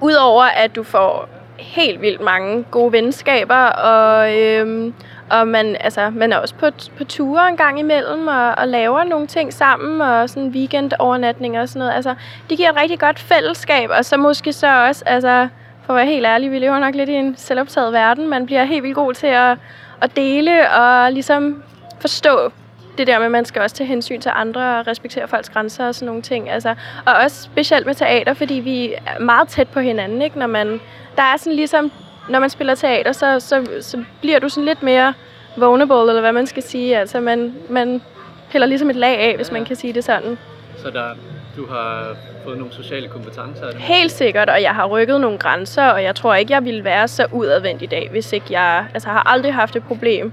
Udover 0.00 0.44
at 0.44 0.76
du 0.76 0.82
får 0.82 1.28
helt 1.58 2.00
vildt 2.00 2.20
mange 2.20 2.64
gode 2.70 2.92
venskaber, 2.92 3.64
og, 3.64 4.38
øhm, 4.38 4.94
og 5.30 5.48
man, 5.48 5.76
altså, 5.80 6.10
man 6.10 6.32
er 6.32 6.36
også 6.36 6.54
på, 6.54 6.66
på 6.98 7.04
ture 7.04 7.48
en 7.48 7.56
gang 7.56 7.78
imellem, 7.78 8.28
og, 8.28 8.54
og 8.58 8.68
laver 8.68 9.04
nogle 9.04 9.26
ting 9.26 9.52
sammen, 9.52 10.00
og 10.00 10.30
sådan 10.30 10.48
weekendovernatning 10.48 11.58
og 11.58 11.68
sådan 11.68 11.78
noget. 11.80 11.92
Altså, 11.92 12.14
det 12.50 12.56
giver 12.56 12.70
et 12.70 12.76
rigtig 12.76 12.98
godt 12.98 13.18
fællesskab, 13.18 13.90
og 13.98 14.04
så 14.04 14.16
måske 14.16 14.52
så 14.52 14.86
også, 14.86 15.02
altså, 15.06 15.48
for 15.82 15.92
at 15.92 15.96
være 15.96 16.06
helt 16.06 16.26
ærlig, 16.26 16.50
vi 16.50 16.58
lever 16.58 16.78
nok 16.78 16.94
lidt 16.94 17.08
i 17.08 17.14
en 17.14 17.36
selvoptaget 17.36 17.92
verden. 17.92 18.28
Man 18.28 18.46
bliver 18.46 18.64
helt 18.64 18.82
vildt 18.82 18.96
god 18.96 19.14
til 19.14 19.26
at, 19.26 19.58
at 20.00 20.16
dele 20.16 20.70
og 20.70 21.12
ligesom 21.12 21.62
forstå 22.00 22.52
det 22.98 23.06
der 23.06 23.18
med, 23.18 23.26
at 23.26 23.32
man 23.32 23.44
skal 23.44 23.62
også 23.62 23.76
tage 23.76 23.88
hensyn 23.88 24.20
til 24.20 24.32
andre 24.34 24.78
og 24.78 24.86
respektere 24.86 25.28
folks 25.28 25.48
grænser 25.50 25.86
og 25.86 25.94
sådan 25.94 26.06
nogle 26.06 26.22
ting. 26.22 26.50
Altså, 26.50 26.74
og 27.06 27.12
også 27.24 27.42
specielt 27.42 27.86
med 27.86 27.94
teater, 27.94 28.34
fordi 28.34 28.54
vi 28.54 28.94
er 29.06 29.20
meget 29.20 29.48
tæt 29.48 29.68
på 29.68 29.80
hinanden, 29.80 30.22
ikke? 30.22 30.38
Når 30.38 30.46
man, 30.46 30.80
der 31.16 31.22
er 31.22 31.36
sådan 31.36 31.56
ligesom 31.56 31.92
når 32.30 32.38
man 32.38 32.50
spiller 32.50 32.74
teater, 32.74 33.12
så, 33.12 33.40
så, 33.40 33.64
så 33.80 34.04
bliver 34.20 34.38
du 34.38 34.48
sådan 34.48 34.64
lidt 34.64 34.82
mere 34.82 35.14
vulnerable, 35.56 36.08
eller 36.08 36.20
hvad 36.20 36.32
man 36.32 36.46
skal 36.46 36.62
sige. 36.62 36.98
Altså, 36.98 37.20
man, 37.20 37.54
man 37.68 38.02
piller 38.50 38.66
ligesom 38.66 38.90
et 38.90 38.96
lag 38.96 39.18
af, 39.18 39.36
hvis 39.36 39.52
man 39.52 39.64
kan 39.64 39.76
sige 39.76 39.92
det 39.92 40.04
sådan. 40.04 40.38
Så 40.78 40.90
der, 40.90 41.14
du 41.56 41.66
har 41.66 42.16
fået 42.44 42.58
nogle 42.58 42.72
sociale 42.72 43.08
kompetencer 43.08 43.66
af 43.66 43.72
det? 43.72 43.82
Helt 43.82 44.12
sikkert, 44.12 44.48
og 44.50 44.62
jeg 44.62 44.74
har 44.74 44.86
rykket 44.86 45.20
nogle 45.20 45.38
grænser, 45.38 45.84
og 45.84 46.02
jeg 46.02 46.14
tror 46.14 46.34
ikke, 46.34 46.52
jeg 46.52 46.64
ville 46.64 46.84
være 46.84 47.08
så 47.08 47.26
udadvendt 47.32 47.82
i 47.82 47.86
dag, 47.86 48.08
hvis 48.10 48.32
ikke 48.32 48.46
jeg... 48.50 48.86
Altså, 48.94 49.08
jeg 49.08 49.14
har 49.14 49.32
aldrig 49.32 49.54
haft 49.54 49.76
et 49.76 49.82
problem 49.82 50.32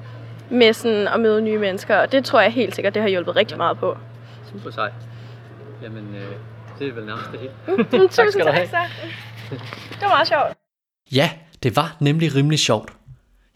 med 0.51 0.73
sådan 0.73 1.07
at 1.07 1.19
møde 1.19 1.41
nye 1.41 1.57
mennesker, 1.57 1.97
og 1.97 2.11
det 2.11 2.25
tror 2.25 2.41
jeg 2.41 2.51
helt 2.51 2.75
sikkert, 2.75 2.93
det 2.93 3.01
har 3.01 3.09
hjulpet 3.09 3.35
rigtig 3.35 3.57
meget 3.57 3.77
på. 3.77 3.97
Super 4.51 4.71
sej. 4.71 4.91
Jamen, 5.81 6.15
øh, 6.15 6.31
det 6.79 6.87
er 6.87 6.93
vel 6.93 7.05
nærmest 7.05 7.31
det 7.31 7.39
hele. 7.39 7.53
Mm, 7.77 7.85
Tusind 8.09 8.43
tak, 8.43 8.55
tak 8.55 8.67
så. 8.67 8.77
Det 9.89 10.01
var 10.01 10.07
meget 10.07 10.27
sjovt. 10.27 10.57
Ja, 11.11 11.31
det 11.63 11.75
var 11.75 11.97
nemlig 11.99 12.35
rimelig 12.35 12.59
sjovt. 12.59 12.93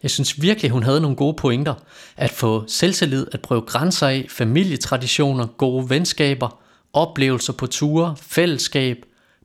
Jeg 0.02 0.10
synes 0.10 0.42
virkelig, 0.42 0.70
hun 0.70 0.82
havde 0.82 1.00
nogle 1.00 1.16
gode 1.16 1.34
pointer. 1.34 1.74
At 2.16 2.30
få 2.30 2.64
selvtillid, 2.68 3.26
at 3.32 3.42
prøve 3.42 3.60
grænser 3.60 4.08
af, 4.08 4.26
familietraditioner, 4.30 5.46
gode 5.46 5.90
venskaber, 5.90 6.62
oplevelser 6.92 7.52
på 7.52 7.66
ture, 7.66 8.16
fællesskab, 8.16 8.96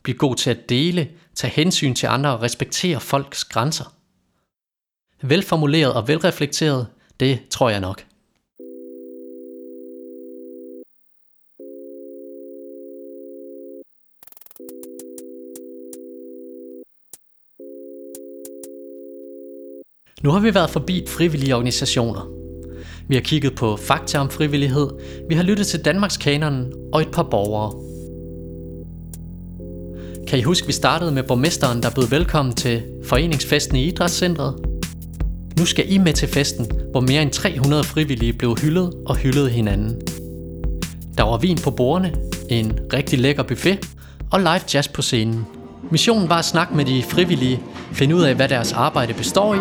blive 0.04 0.18
god 0.18 0.36
til 0.36 0.50
at 0.50 0.70
dele, 0.70 1.08
tage 1.36 1.52
hensyn 1.52 1.96
til 1.96 2.08
andre 2.08 2.30
og 2.34 2.42
respektere 2.42 3.00
folks 3.00 3.46
grænser. 3.46 3.94
Velformuleret 5.22 5.94
og 5.94 6.08
velreflekteret, 6.08 6.88
det 7.20 7.40
tror 7.50 7.70
jeg 7.70 7.80
nok. 7.80 8.04
Nu 20.24 20.30
har 20.30 20.40
vi 20.40 20.54
været 20.54 20.70
forbi 20.70 21.06
frivillige 21.08 21.56
organisationer. 21.56 22.30
Vi 23.08 23.16
har 23.16 23.22
kigget 23.22 23.56
på 23.56 23.78
fakta 23.78 24.18
om 24.18 24.30
frivillighed, 24.30 24.90
vi 25.30 25.36
har 25.36 25.44
lyttet 25.44 25.68
til 25.68 25.86
Danmarks 25.86 26.18
kanonen 26.18 26.74
og 26.94 27.02
et 27.02 27.12
par 27.12 27.24
borgere. 27.24 27.72
Kan 30.28 30.40
I 30.40 30.42
huske, 30.42 30.68
vi 30.68 30.74
startede 30.74 31.12
med 31.12 31.24
borgmesteren, 31.24 31.84
der 31.84 31.90
bød 31.96 32.10
velkommen 32.10 32.56
til 32.56 32.84
foreningsfesten 33.04 33.78
i 33.78 33.88
Idrætscentret? 33.88 34.67
Nu 35.58 35.66
skal 35.66 35.86
I 35.94 35.98
med 35.98 36.14
til 36.14 36.28
festen, 36.28 36.68
hvor 36.92 37.02
mere 37.02 37.22
end 37.22 37.32
300 37.32 37.84
frivillige 37.84 38.34
blev 38.34 38.56
hyldet 38.62 38.94
og 39.06 39.16
hyldede 39.16 39.50
hinanden. 39.50 40.02
Der 41.18 41.24
var 41.24 41.38
vin 41.38 41.58
på 41.64 41.72
bordene, 41.72 42.14
en 42.50 42.80
rigtig 42.94 43.20
lækker 43.20 43.44
buffet 43.44 43.90
og 44.32 44.40
live 44.40 44.62
jazz 44.74 44.88
på 44.88 45.02
scenen. 45.02 45.46
Missionen 45.92 46.30
var 46.30 46.38
at 46.38 46.46
snakke 46.46 46.76
med 46.76 46.86
de 46.86 47.04
frivillige, 47.04 47.60
finde 47.92 48.16
ud 48.16 48.22
af, 48.22 48.36
hvad 48.36 48.50
deres 48.50 48.74
arbejde 48.74 49.14
består 49.14 49.56
i, 49.56 49.60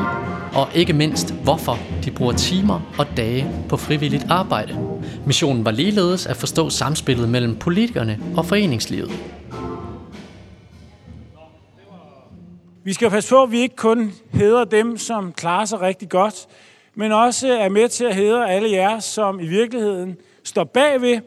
og 0.53 0.69
ikke 0.75 0.93
mindst, 0.93 1.35
hvorfor 1.43 1.79
de 2.05 2.11
bruger 2.11 2.33
timer 2.33 2.81
og 2.99 3.07
dage 3.17 3.47
på 3.69 3.77
frivilligt 3.77 4.27
arbejde. 4.29 4.79
Missionen 5.27 5.65
var 5.65 5.71
ligeledes 5.71 6.27
at 6.27 6.37
forstå 6.37 6.71
samspillet 6.71 7.29
mellem 7.29 7.57
politikerne 7.57 8.19
og 8.37 8.47
foreningslivet. 8.47 9.11
Vi 12.87 12.93
skal 12.93 13.11
passe 13.11 13.31
på, 13.31 13.43
at 13.43 13.51
vi 13.51 13.61
ikke 13.61 13.77
kun 13.77 14.13
hedder 14.33 14.65
dem, 14.65 14.97
som 14.97 15.33
klarer 15.33 15.65
sig 15.65 15.81
rigtig 15.81 16.09
godt, 16.09 16.47
men 16.95 17.13
også 17.13 17.53
er 17.53 17.69
med 17.69 17.89
til 17.89 18.05
at 18.05 18.15
hedre 18.15 18.51
alle 18.51 18.71
jer, 18.71 18.99
som 18.99 19.41
i 19.41 19.47
virkeligheden 19.47 20.17
står 20.45 20.65
bagved. 20.65 21.21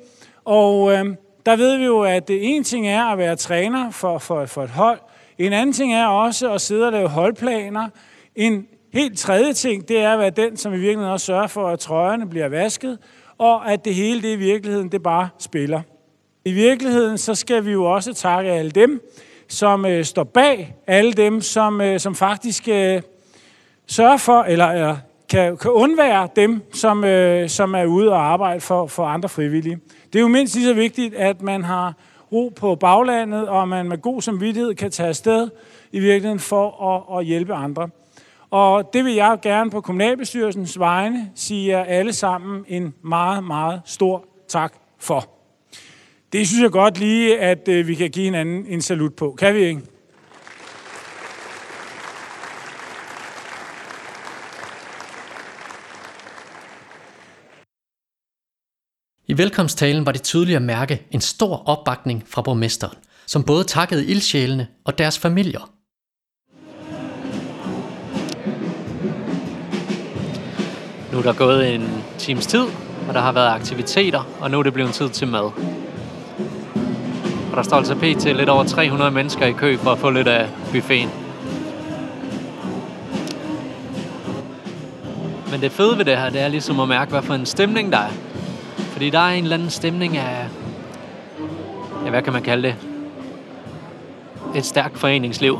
Og 0.46 0.92
øh, 0.92 1.06
der 1.46 1.56
ved 1.56 1.78
vi 1.78 1.86
jo, 1.86 2.02
at 2.02 2.28
det 2.28 2.56
en 2.56 2.64
ting 2.64 2.88
er 2.88 3.04
at 3.04 3.18
være 3.18 3.36
træner 3.36 3.92
for, 3.92 4.18
for, 4.18 4.46
for 4.46 4.64
et 4.64 4.70
hold. 4.70 5.00
En 5.38 5.54
anden 5.54 5.74
ting 5.74 5.94
er 5.94 6.06
også 6.06 6.54
at 6.54 6.62
sidde 6.62 6.86
og 6.86 6.92
lave 6.92 7.08
holdplaner. 7.08 7.90
En 8.36 8.68
helt 8.94 9.20
tredje 9.20 9.54
ting, 9.54 9.88
det 9.88 10.00
er 10.00 10.14
at 10.14 10.20
være 10.20 10.30
den, 10.30 10.58
som 10.58 10.74
i 10.74 10.78
virkeligheden 10.78 11.14
også 11.14 11.26
sørger 11.26 11.48
for, 11.48 11.68
at 11.68 11.80
trøjerne 11.80 12.30
bliver 12.30 12.50
vasket, 12.50 12.98
og 13.38 13.72
at 13.72 13.86
det 13.86 13.96
hele 13.96 14.22
det 14.22 14.34
i 14.34 14.36
virkeligheden, 14.36 14.92
det 14.92 15.04
bare 15.04 15.30
spiller. 15.40 15.82
I 16.46 16.52
virkeligheden, 16.52 17.18
så 17.18 17.36
skal 17.36 17.66
vi 17.66 17.72
jo 17.72 17.84
også 17.84 18.14
takke 18.14 18.52
alle 18.52 18.72
dem, 18.72 19.02
som 19.50 19.86
øh, 19.86 20.06
står 20.06 20.24
bag, 20.24 20.76
alle 20.88 21.14
dem, 21.14 21.42
som, 21.42 21.82
øh, 21.82 22.00
som 22.00 22.16
faktisk 22.16 22.68
øh, 22.68 23.02
sørger 23.88 24.18
for, 24.18 24.44
eller 24.44 24.90
øh, 24.90 24.98
kan, 25.30 25.58
kan 25.58 25.72
undvære 25.72 26.30
dem, 26.36 26.62
som, 26.74 27.04
øh, 27.04 27.50
som 27.50 27.76
er 27.76 27.86
ude 27.86 28.10
og 28.10 28.22
arbejde 28.22 28.62
for, 28.62 28.88
for 28.88 29.06
andre 29.06 29.30
frivillige. 29.30 29.80
Det 30.14 30.20
er 30.20 30.22
jo 30.22 30.28
mindst 30.28 30.56
lige 30.56 30.68
så 30.68 30.74
vigtigt, 30.74 31.16
at 31.16 31.42
man 31.42 31.64
har 31.64 31.94
ro 32.32 32.54
på 32.56 32.76
baglandet, 32.76 33.48
og 33.48 33.68
man 33.68 33.88
med 33.88 33.98
god 33.98 34.22
samvittighed 34.22 34.76
kan 34.76 34.92
tage 34.92 35.10
afsted 35.10 35.50
i 35.92 36.00
virkeligheden 36.00 36.40
for 36.40 36.84
at, 36.96 37.20
at 37.20 37.26
hjælpe 37.26 37.54
andre. 37.54 37.90
Og 38.52 38.94
det 38.94 39.06
vil 39.06 39.14
jeg 39.14 39.38
gerne 39.42 39.70
på 39.72 39.82
kommunalbestyrelsens 39.82 40.80
vegne 40.80 41.32
sige 41.36 41.68
jer 41.68 41.84
alle 41.84 42.14
sammen 42.14 42.66
en 42.68 42.94
meget, 43.02 43.44
meget 43.44 43.82
stor 43.86 44.26
tak 44.48 44.74
for. 45.00 45.39
Det 46.34 46.48
synes 46.48 46.62
jeg 46.62 46.72
godt 46.72 47.00
lige, 47.00 47.40
at 47.40 47.68
øh, 47.68 47.88
vi 47.88 47.96
kan 47.96 48.10
give 48.10 48.26
hinanden 48.26 48.66
en 48.66 48.82
salut 48.82 49.14
på. 49.14 49.36
Kan 49.40 49.56
vi 49.56 49.60
ikke? 49.60 49.82
I 59.28 59.38
velkomsttalen 59.38 60.06
var 60.06 60.12
det 60.12 60.24
tydeligt 60.24 60.56
at 60.56 60.62
mærke 60.62 61.02
en 61.12 61.22
stor 61.22 61.64
opbakning 61.66 62.24
fra 62.28 62.42
borgmesteren, 62.42 62.98
som 63.26 63.44
både 63.44 63.64
takkede 63.64 64.06
ildsjælene 64.06 64.68
og 64.86 64.98
deres 64.98 65.20
familier. 65.20 65.74
Nu 71.12 71.18
er 71.18 71.22
der 71.22 71.34
gået 71.34 71.76
en 71.76 72.04
times 72.18 72.48
tid, 72.48 72.66
og 73.08 73.14
der 73.14 73.20
har 73.20 73.32
været 73.32 73.50
aktiviteter, 73.50 74.38
og 74.42 74.52
nu 74.52 74.60
er 74.60 74.64
det 74.64 74.74
blevet 74.74 74.94
tid 74.94 75.10
til 75.10 75.28
mad. 75.28 75.89
Og 77.52 77.58
der 77.58 77.64
står 77.64 77.78
altså 77.78 77.96
pt. 77.96 78.24
lidt 78.24 78.50
over 78.50 78.64
300 78.64 79.12
mennesker 79.12 79.46
i 79.46 79.52
kø 79.52 79.78
for 79.78 79.92
at 79.92 79.98
få 79.98 80.10
lidt 80.10 80.28
af 80.28 80.48
buffeten. 80.72 81.10
Men 85.52 85.62
det 85.62 85.72
fede 85.72 85.98
ved 85.98 86.06
det 86.06 86.18
her, 86.18 86.30
det 86.30 86.42
er 86.42 86.48
ligesom 86.48 86.80
at 86.80 86.88
mærke, 86.88 87.12
hvad 87.12 87.22
for 87.22 87.34
en 87.34 87.46
stemning 87.46 87.92
der 87.92 87.98
er. 87.98 88.12
Fordi 88.78 89.10
der 89.10 89.20
er 89.20 89.30
en 89.34 89.44
eller 89.44 89.56
anden 89.56 89.70
stemning 89.70 90.18
af, 90.18 90.48
ja, 92.06 92.10
hvad 92.10 92.22
kan 92.22 92.34
man 92.34 92.42
kalde 92.42 92.68
det? 92.68 92.76
Et 94.56 94.66
stærkt 94.66 94.98
foreningsliv. 94.98 95.60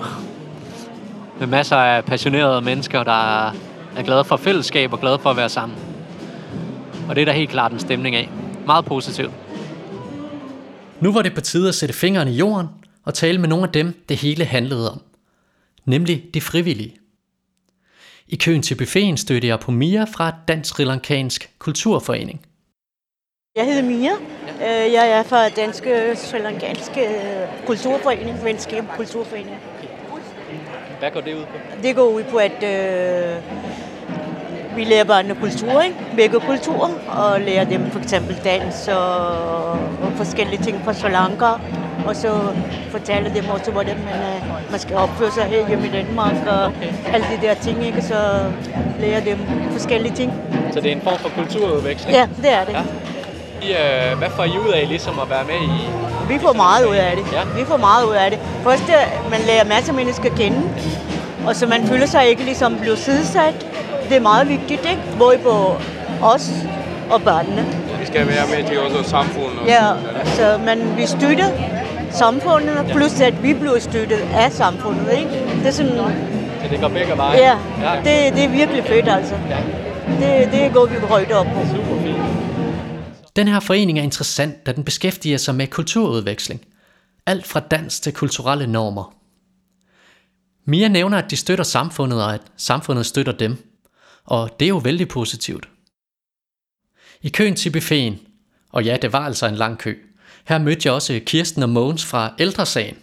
Med 1.40 1.48
masser 1.48 1.76
af 1.76 2.06
passionerede 2.06 2.62
mennesker, 2.62 3.04
der 3.04 3.48
er 3.96 4.04
glade 4.06 4.24
for 4.24 4.38
fællesskab 4.38 4.94
og 4.94 5.00
glade 5.00 5.20
for 5.20 5.30
at 5.30 5.38
være 5.38 5.50
sammen. 5.50 5.78
Og 7.10 7.16
det 7.16 7.22
er 7.22 7.26
der 7.26 7.34
helt 7.34 7.50
klart 7.50 7.72
en 7.72 7.80
stemning 7.80 8.16
af. 8.16 8.30
Meget 8.66 8.86
positivt. 8.86 9.32
Nu 11.02 11.12
var 11.12 11.22
det 11.22 11.36
på 11.36 11.42
tide 11.42 11.68
at 11.70 11.76
sætte 11.76 11.96
fingeren 11.96 12.28
i 12.28 12.32
jorden 12.32 12.68
og 13.06 13.14
tale 13.14 13.38
med 13.38 13.50
nogle 13.50 13.64
af 13.66 13.72
dem, 13.72 14.04
det 14.10 14.18
hele 14.18 14.46
handlede 14.46 14.92
om. 14.92 15.02
Nemlig 15.86 16.26
de 16.34 16.42
frivillige. 16.42 16.96
I 18.28 18.36
køen 18.36 18.62
til 18.62 18.76
buffeten 18.76 19.18
stødte 19.18 19.48
jeg 19.48 19.60
på 19.60 19.72
Mia 19.72 20.04
fra 20.04 20.34
Dansk 20.48 20.70
Sri 20.70 20.84
Lankansk 20.84 21.50
Kulturforening. 21.60 22.42
Jeg 23.56 23.66
hedder 23.66 23.84
Mia. 23.84 24.12
Øh, 24.48 24.94
Jeg 24.94 25.10
er 25.10 25.24
fra 25.24 25.50
Danske 25.50 26.16
Sri 26.16 26.40
Lankanske 26.40 27.08
Kulturforening, 27.66 28.44
Venskab 28.44 28.84
Kulturforening. 28.96 29.58
Hvad 31.00 31.12
går 31.12 31.22
det 31.22 31.34
ud 31.36 31.44
på? 31.44 31.82
Det 31.84 31.96
går 31.96 32.10
ud 32.10 32.24
på, 32.24 32.38
at 32.38 32.64
øh, 32.64 33.44
vi 34.76 34.84
lærer 34.84 35.04
børnene 35.04 35.36
kultur, 35.36 35.82
ikke? 35.82 35.96
begge 36.16 36.40
kulturer, 36.40 36.90
og 37.08 37.42
lærer 37.42 37.64
dem 37.64 37.92
for 37.92 38.00
eksempel 38.00 38.36
dans 38.44 38.88
og, 38.88 39.28
og 39.72 40.12
forskellige 40.16 40.64
ting 40.64 40.82
fra 40.86 40.94
Sri 40.94 41.10
Lanka. 41.10 41.46
Og 42.06 42.16
så 42.16 42.32
fortæller 42.92 43.34
dem 43.34 43.50
også, 43.50 43.72
hvordan 43.72 43.98
man, 43.98 44.16
øh, 44.16 44.72
man 44.72 44.80
skal 44.80 44.96
opføre 44.96 45.32
sig 45.32 45.44
her 45.44 45.68
hjemme 45.68 45.88
i 45.88 45.92
Danmark, 45.92 46.34
og 46.48 46.66
okay. 46.66 47.14
alle 47.14 47.26
de 47.26 47.48
der 47.48 47.54
ting, 47.54 47.86
ikke? 47.86 48.02
så 48.02 48.16
lærer 49.00 49.20
dem 49.20 49.38
forskellige 49.72 50.16
ting. 50.16 50.34
Så 50.74 50.82
det 50.82 50.92
er 50.92 50.96
en 50.96 51.02
form 51.02 51.18
for 51.18 51.30
kulturudveksling? 51.30 52.16
Ja, 52.16 52.28
det 52.42 52.54
er 52.54 52.64
det. 52.66 52.74
Ja. 52.74 52.84
I, 53.62 53.72
øh, 53.72 54.18
hvad 54.18 54.30
får 54.30 54.44
I 54.44 54.58
ud 54.68 54.72
af 54.74 54.88
ligesom 54.88 55.20
at 55.20 55.30
være 55.30 55.44
med 55.44 55.56
i? 55.56 55.80
Vi 56.34 56.40
får 56.40 56.54
meget 56.54 56.86
ud 56.86 56.96
af 56.96 57.18
det. 57.18 57.26
Ja. 57.34 57.60
Vi 57.60 57.66
får 57.66 57.78
meget 57.78 58.06
ud 58.06 58.14
af 58.14 58.32
det. 58.32 58.40
Først, 58.64 58.84
øh, 58.90 59.32
man 59.32 59.40
lærer 59.48 59.66
masser 59.66 59.92
af 59.92 59.96
mennesker 59.96 60.30
at 60.30 60.36
kende, 60.36 60.62
og 61.48 61.56
så 61.56 61.68
man 61.68 61.84
føler 61.88 62.06
sig 62.06 62.30
ikke 62.30 62.44
ligesom 62.44 62.78
blevet 62.80 63.00
sidesat. 63.00 63.68
Det 64.10 64.18
er 64.18 64.22
meget 64.22 64.50
vigtigt, 64.50 64.82
ikke? 64.90 65.02
Både 65.18 65.38
på 65.38 65.76
os 66.22 66.52
og 67.12 67.22
børnene. 67.22 67.66
Vi 68.00 68.06
skal 68.06 68.28
være 68.28 68.46
med 68.48 68.68
til 68.70 68.80
også 68.80 69.10
samfundet. 69.10 69.60
Ja, 69.68 69.86
så 70.26 70.58
man 70.66 70.98
vi 70.98 71.06
støtter 71.06 71.50
samfundet, 72.12 72.86
plus 72.96 73.22
at 73.22 73.44
vi 73.44 73.54
bliver 73.54 73.80
støttet 73.80 74.20
af 74.34 74.52
samfundet, 74.52 75.12
ikke? 75.18 75.32
Det 75.60 75.68
er 75.68 75.72
sådan, 75.72 75.98
Så 76.62 76.68
det 76.72 76.80
går 76.80 76.88
begge 76.88 77.18
veje? 77.18 77.38
ja, 77.38 77.56
det, 77.98 78.36
det 78.36 78.44
er 78.44 78.50
virkelig 78.50 78.84
fedt, 78.84 79.08
altså. 79.10 79.36
Ja. 79.50 79.58
Det, 80.20 80.52
det 80.52 80.74
går 80.74 80.86
vi 80.86 80.96
højt 80.96 81.32
op 81.32 81.46
på. 81.46 81.60
Super 81.76 82.02
fint. 82.04 82.18
Den 83.36 83.48
her 83.48 83.60
forening 83.60 84.00
er 84.00 84.04
interessant, 84.04 84.66
da 84.66 84.72
den 84.72 84.84
beskæftiger 84.84 85.38
sig 85.38 85.56
med 85.56 85.68
kulturudveksling. 85.68 86.62
Alt 87.26 87.48
fra 87.48 87.60
dans 87.60 88.00
til 88.00 88.14
kulturelle 88.14 88.68
normer. 88.68 89.14
Mia 90.66 90.88
nævner, 90.88 91.18
at 91.18 91.32
de 91.32 91.36
støtter 91.38 91.64
samfundet, 91.64 92.24
og 92.24 92.34
at 92.34 92.42
samfundet 92.58 93.06
støtter 93.06 93.32
dem. 93.34 93.69
Og 94.30 94.60
det 94.60 94.66
er 94.66 94.70
jo 94.70 94.78
vældig 94.78 95.08
positivt. 95.08 95.70
I 97.22 97.30
køen 97.30 97.56
til 97.56 97.72
buffeten, 97.72 98.20
og 98.72 98.84
ja, 98.84 98.98
det 99.02 99.14
var 99.14 99.26
altså 99.26 99.48
en 99.48 99.56
lang 99.56 99.78
kø, 99.78 99.98
Her 100.48 100.58
mødte 100.58 100.82
jeg 100.86 100.94
også 100.94 101.20
Kirsten 101.26 101.64
og 101.64 101.70
Mogens 101.70 102.06
fra 102.06 102.34
Ældresagen. 102.40 102.98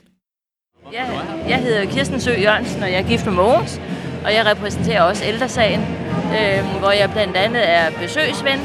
Jeg, 0.93 1.25
jeg 1.49 1.59
hedder 1.59 1.85
Kirsten 1.85 2.21
Sø 2.21 2.31
Jørgensen, 2.31 2.83
og 2.83 2.93
jeg 2.93 3.01
er 3.03 3.09
gift 3.09 3.27
med 3.27 3.35
Mogens, 3.35 3.81
og 4.25 4.35
jeg 4.35 4.47
repræsenterer 4.47 5.03
også 5.03 5.25
Ældresagen, 5.25 5.81
øh, 6.39 6.79
hvor 6.79 6.91
jeg 6.91 7.11
blandt 7.13 7.37
andet 7.37 7.71
er 7.71 7.91
besøgsven, 7.91 8.61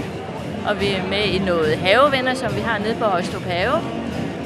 og 0.68 0.80
vi 0.80 0.88
er 0.88 1.08
med 1.08 1.24
i 1.24 1.40
noget 1.40 1.78
havevenner, 1.78 2.34
som 2.34 2.56
vi 2.56 2.62
har 2.62 2.80
nede 2.80 2.96
på 2.96 3.06
Højstrup 3.06 3.44
Have. 3.44 3.74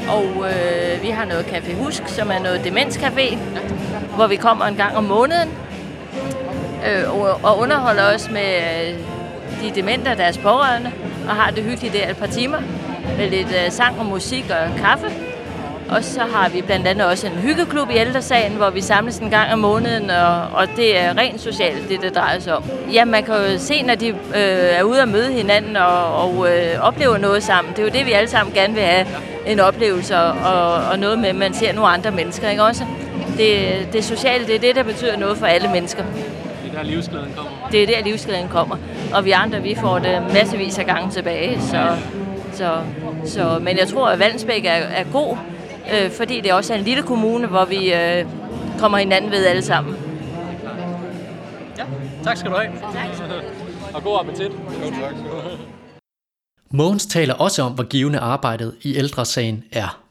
Og 0.10 0.26
øh, 0.26 1.04
vi 1.04 1.08
har 1.08 1.26
noget 1.26 1.46
Café 1.46 1.76
Husk, 1.76 2.08
som 2.08 2.32
er 2.32 2.40
noget 2.40 2.60
demenscafé, 2.60 3.38
hvor 4.16 4.28
vi 4.28 4.36
kommer 4.36 4.66
en 4.66 4.76
gang 4.76 4.96
om 4.98 5.04
måneden 5.04 5.50
øh, 6.88 7.20
og, 7.20 7.39
og 7.44 7.60
underholder 7.60 8.15
os 8.15 8.30
med 8.32 8.56
øh, 8.56 9.00
de 9.62 9.75
demente 9.75 10.08
og 10.10 10.18
deres 10.18 10.38
pårørende, 10.38 10.92
og 11.30 11.36
har 11.36 11.51
det 11.51 11.63
hyggeligt 11.63 11.94
der 11.94 12.10
et 12.10 12.18
par 12.18 12.27
timer 12.27 12.58
med 13.18 13.30
lidt 13.30 13.48
øh, 13.48 13.72
sang 13.72 14.00
og 14.00 14.06
musik 14.06 14.46
og 14.50 14.82
kaffe. 14.82 15.08
Og 15.89 16.04
så 16.04 16.20
har 16.20 16.50
vi 16.50 16.62
blandt 16.62 16.88
andet 16.88 17.06
også 17.08 17.27
en 17.27 17.34
hyggeklub 17.34 17.89
i 17.89 17.98
ældresagen, 17.98 18.51
hvor 18.51 18.70
vi 18.70 18.82
samles 18.82 19.18
en 19.18 19.30
gang 19.30 19.54
om 19.54 19.60
måneden, 19.60 20.10
og, 20.10 20.42
og 20.54 20.68
det 20.75 21.00
er 21.00 21.18
rent 21.18 21.42
socialt, 21.42 21.89
det 21.89 22.01
det 22.01 22.15
drejer 22.15 22.39
sig 22.39 22.56
om. 22.56 22.63
Ja, 22.94 23.06
man 23.06 23.24
kan 23.24 23.36
jo 23.36 23.58
se, 23.58 23.82
når 23.82 23.96
de 23.96 24.10
øh, 24.10 24.15
er 24.36 24.84
ude 24.84 25.01
at 25.01 25.08
møde 25.08 25.32
hinanden 25.32 25.77
og, 25.77 26.15
og 26.15 26.48
øh, 26.51 26.80
oplever 26.82 27.18
noget 27.18 27.44
sammen. 27.44 27.74
Det 27.74 27.80
er 27.80 27.84
jo 27.84 27.89
det, 27.89 28.06
vi 28.06 28.12
alle 28.12 28.30
sammen 28.30 28.54
gerne 28.54 28.74
vil 28.74 28.84
have, 28.84 29.06
en 29.46 29.60
oplevelse 29.60 30.18
og, 30.18 30.74
og 30.92 31.00
noget 31.00 31.20
med, 31.20 31.30
at 31.30 31.36
man 31.36 31.54
ser 31.54 31.74
nogle 31.74 31.89
andre 31.89 32.12
mennesker, 32.12 32.50
ikke 32.50 32.63
også? 32.63 32.86
Det, 33.38 33.88
det 33.94 34.04
sociale, 34.04 34.48
det 34.48 34.56
er 34.56 34.60
det, 34.60 34.75
der 34.75 34.84
betyder 34.84 35.18
noget 35.18 35.38
for 35.38 35.46
alle 35.46 35.70
mennesker. 35.70 36.04
Det 36.75 36.82
er 36.82 36.84
der 36.84 36.89
livsglæden 36.91 37.34
kommer. 37.36 37.70
Det 37.72 37.84
er 37.84 37.88
der, 37.88 38.03
livsglæden 38.03 38.50
kommer. 38.50 38.77
Og 39.13 39.25
vi 39.25 39.32
andre, 39.32 39.62
vi 39.62 39.75
får 39.75 40.00
det 40.00 40.24
massevis 40.34 40.77
af 40.79 40.86
gange 40.86 41.12
tilbage. 41.12 41.62
Så, 41.62 41.98
så, 42.53 42.82
så, 43.25 43.60
men 43.62 43.77
jeg 43.77 43.88
tror, 43.88 44.08
at 44.08 44.20
Valensbæk 44.20 44.65
er, 44.65 44.72
er 44.72 45.03
god, 45.12 45.38
øh, 45.94 46.12
fordi 46.12 46.41
det 46.41 46.53
også 46.53 46.74
er 46.74 46.77
en 46.77 46.84
lille 46.84 47.03
kommune, 47.03 47.48
hvor 47.48 47.65
vi 47.65 47.94
øh, 47.94 48.25
kommer 48.79 48.98
hinanden 48.98 49.32
ved 49.32 49.46
alle 49.46 49.62
sammen. 49.62 49.96
Ja, 51.77 51.84
tak 52.24 52.38
skal 52.38 52.51
du 52.51 52.55
have. 52.55 52.72
Og 53.94 54.03
god 54.03 54.20
appetit. 54.20 54.51
Jo, 54.51 54.91
tak. 55.01 55.15
Mogens 56.72 57.05
taler 57.05 57.34
også 57.34 57.62
om, 57.62 57.72
hvor 57.72 57.84
givende 57.84 58.20
arbejdet 58.20 58.75
i 58.82 58.96
ældresagen 58.96 59.63
er. 59.72 60.05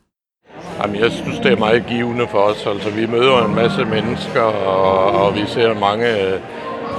Jamen, 0.85 1.01
jeg 1.01 1.13
synes, 1.13 1.39
det 1.39 1.53
er 1.53 1.57
meget 1.57 1.87
givende 1.87 2.27
for 2.29 2.39
os. 2.39 2.67
Altså, 2.67 2.91
vi 2.91 3.07
møder 3.07 3.45
en 3.45 3.55
masse 3.55 3.85
mennesker, 3.85 4.43
og, 4.43 5.27
og 5.27 5.35
vi 5.35 5.43
ser 5.47 5.75
mange 5.75 6.07
øh, 6.07 6.41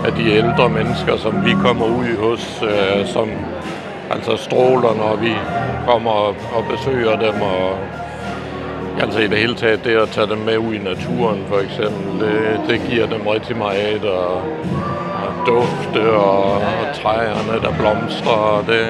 af 0.05 0.11
de 0.13 0.31
ældre 0.31 0.69
mennesker, 0.69 1.17
som 1.17 1.45
vi 1.45 1.51
kommer 1.51 1.85
ud 1.85 2.17
hos, 2.17 2.63
øh, 2.63 3.07
som 3.07 3.29
altså 4.11 4.37
stråler, 4.37 4.93
når 5.03 5.15
vi 5.15 5.33
kommer 5.87 6.11
og, 6.11 6.35
og 6.55 6.63
besøger 6.71 7.19
dem. 7.19 7.41
Og, 7.41 7.77
altså 9.01 9.19
i 9.19 9.27
det 9.27 9.37
hele 9.37 9.55
taget, 9.55 9.83
det 9.83 9.95
at 9.95 10.09
tage 10.09 10.27
dem 10.27 10.37
med 10.37 10.57
ud 10.57 10.73
i 10.73 10.77
naturen, 10.77 11.43
for 11.47 11.59
eksempel, 11.59 12.27
det, 12.27 12.61
det 12.69 12.81
giver 12.89 13.07
dem 13.07 13.27
rigtig 13.27 13.57
meget. 13.57 14.05
Og, 14.05 14.35
og 15.23 15.47
dufte 15.47 16.11
og, 16.11 16.53
og 16.53 16.85
træerne, 16.93 17.61
der 17.61 17.73
blomstrer. 17.79 18.31
Og 18.31 18.63
det, 18.67 18.87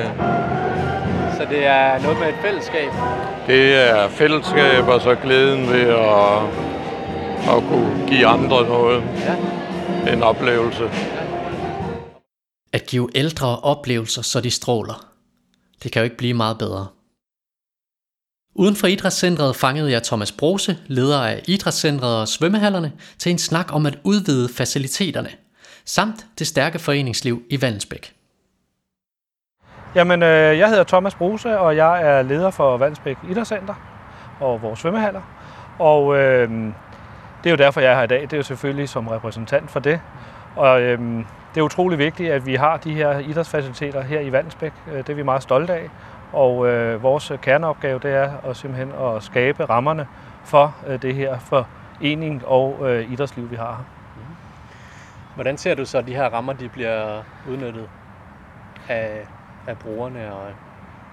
så 1.38 1.46
det 1.50 1.66
er 1.66 2.02
noget 2.02 2.20
med 2.20 2.28
et 2.28 2.36
fællesskab. 2.42 2.92
det 3.48 3.76
er 3.76 4.10
fællesskab 4.10 4.88
og 4.88 5.02
så 5.02 5.16
glæden 5.16 5.68
ved 5.68 5.88
at, 5.90 6.44
at 7.56 7.64
kunne 7.70 8.08
give 8.08 8.28
andre 8.28 8.64
noget. 8.64 9.04
Ja. 10.06 10.14
En 10.14 10.24
oplevelse. 10.24 10.84
At 12.74 12.86
give 12.86 13.10
ældre 13.16 13.60
oplevelser, 13.60 14.22
så 14.22 14.42
de 14.42 14.52
stråler. 14.52 15.08
Det 15.84 15.92
kan 15.92 16.00
jo 16.00 16.04
ikke 16.04 16.18
blive 16.18 16.34
meget 16.34 16.58
bedre. 16.58 16.88
Uden 18.56 18.76
for 18.76 18.88
idrætscentret 18.88 19.56
fangede 19.56 19.92
jeg 19.92 20.04
Thomas 20.04 20.32
Brose, 20.32 20.78
leder 20.88 21.22
af 21.22 21.44
idrætscentret 21.48 22.22
og 22.22 22.28
svømmehallerne, 22.28 22.94
til 23.20 23.30
en 23.30 23.38
snak 23.38 23.74
om 23.74 23.86
at 23.86 24.00
udvide 24.04 24.50
faciliteterne, 24.50 25.30
samt 25.86 26.26
det 26.40 26.48
stærke 26.48 26.80
foreningsliv 26.80 27.44
i 27.50 27.62
Vallensbæk. 27.62 28.15
Jamen, 29.96 30.24
øh, 30.24 30.58
jeg 30.60 30.70
hedder 30.70 30.84
Thomas 30.84 31.16
Bruse, 31.16 31.60
og 31.60 31.76
jeg 31.76 32.04
er 32.04 32.22
leder 32.22 32.52
for 32.52 32.78
Vandsbæk 32.78 33.18
Idrætscenter 33.30 33.74
og 34.40 34.62
vores 34.62 34.80
svømmehaller. 34.80 35.22
Og 35.80 36.18
øh, 36.18 36.50
det 37.44 37.50
er 37.50 37.50
jo 37.50 37.56
derfor, 37.56 37.82
jeg 37.82 37.92
er 37.92 37.96
her 37.96 38.04
i 38.04 38.08
dag. 38.08 38.22
Det 38.22 38.34
er 38.34 38.38
jo 38.38 38.44
selvfølgelig 38.44 38.90
som 38.90 39.08
repræsentant 39.08 39.72
for 39.72 39.80
det. 39.80 40.02
Og 40.56 40.82
øh, 40.82 41.00
det 41.54 41.60
er 41.60 41.62
utrolig 41.62 41.98
vigtigt, 41.98 42.32
at 42.32 42.46
vi 42.46 42.56
har 42.56 42.78
de 42.78 42.94
her 42.94 43.20
idrætsfaciliteter 43.20 44.02
her 44.02 44.20
i 44.20 44.32
Vandsbæk. 44.32 44.74
Øh, 44.92 44.98
det 44.98 45.10
er 45.10 45.14
vi 45.14 45.24
meget 45.24 45.44
stolte 45.44 45.74
af. 45.74 45.90
Og 46.34 46.68
øh, 46.68 47.04
vores 47.04 47.32
kerneopgave, 47.42 48.00
det 48.00 48.14
er 48.14 48.32
at 48.50 48.58
simpelthen 48.58 48.92
at 49.02 49.24
skabe 49.24 49.66
rammerne 49.66 50.08
for 50.44 50.76
øh, 50.88 51.02
det 51.02 51.16
her 51.16 51.40
forening 51.40 52.48
og 52.48 52.78
øh, 52.82 53.12
idrætsliv, 53.12 53.52
vi 53.52 53.56
har 53.56 53.66
her. 53.66 53.84
Hvordan 55.36 55.58
ser 55.58 55.76
du 55.76 55.86
så, 55.86 55.98
at 55.98 56.08
de 56.08 56.16
her 56.16 56.30
rammer 56.30 56.54
de 56.54 56.70
bliver 56.70 57.24
udnyttet 57.50 57.90
af, 58.90 59.28
af 59.68 59.78
brugerne? 59.78 60.34
Og... 60.34 60.48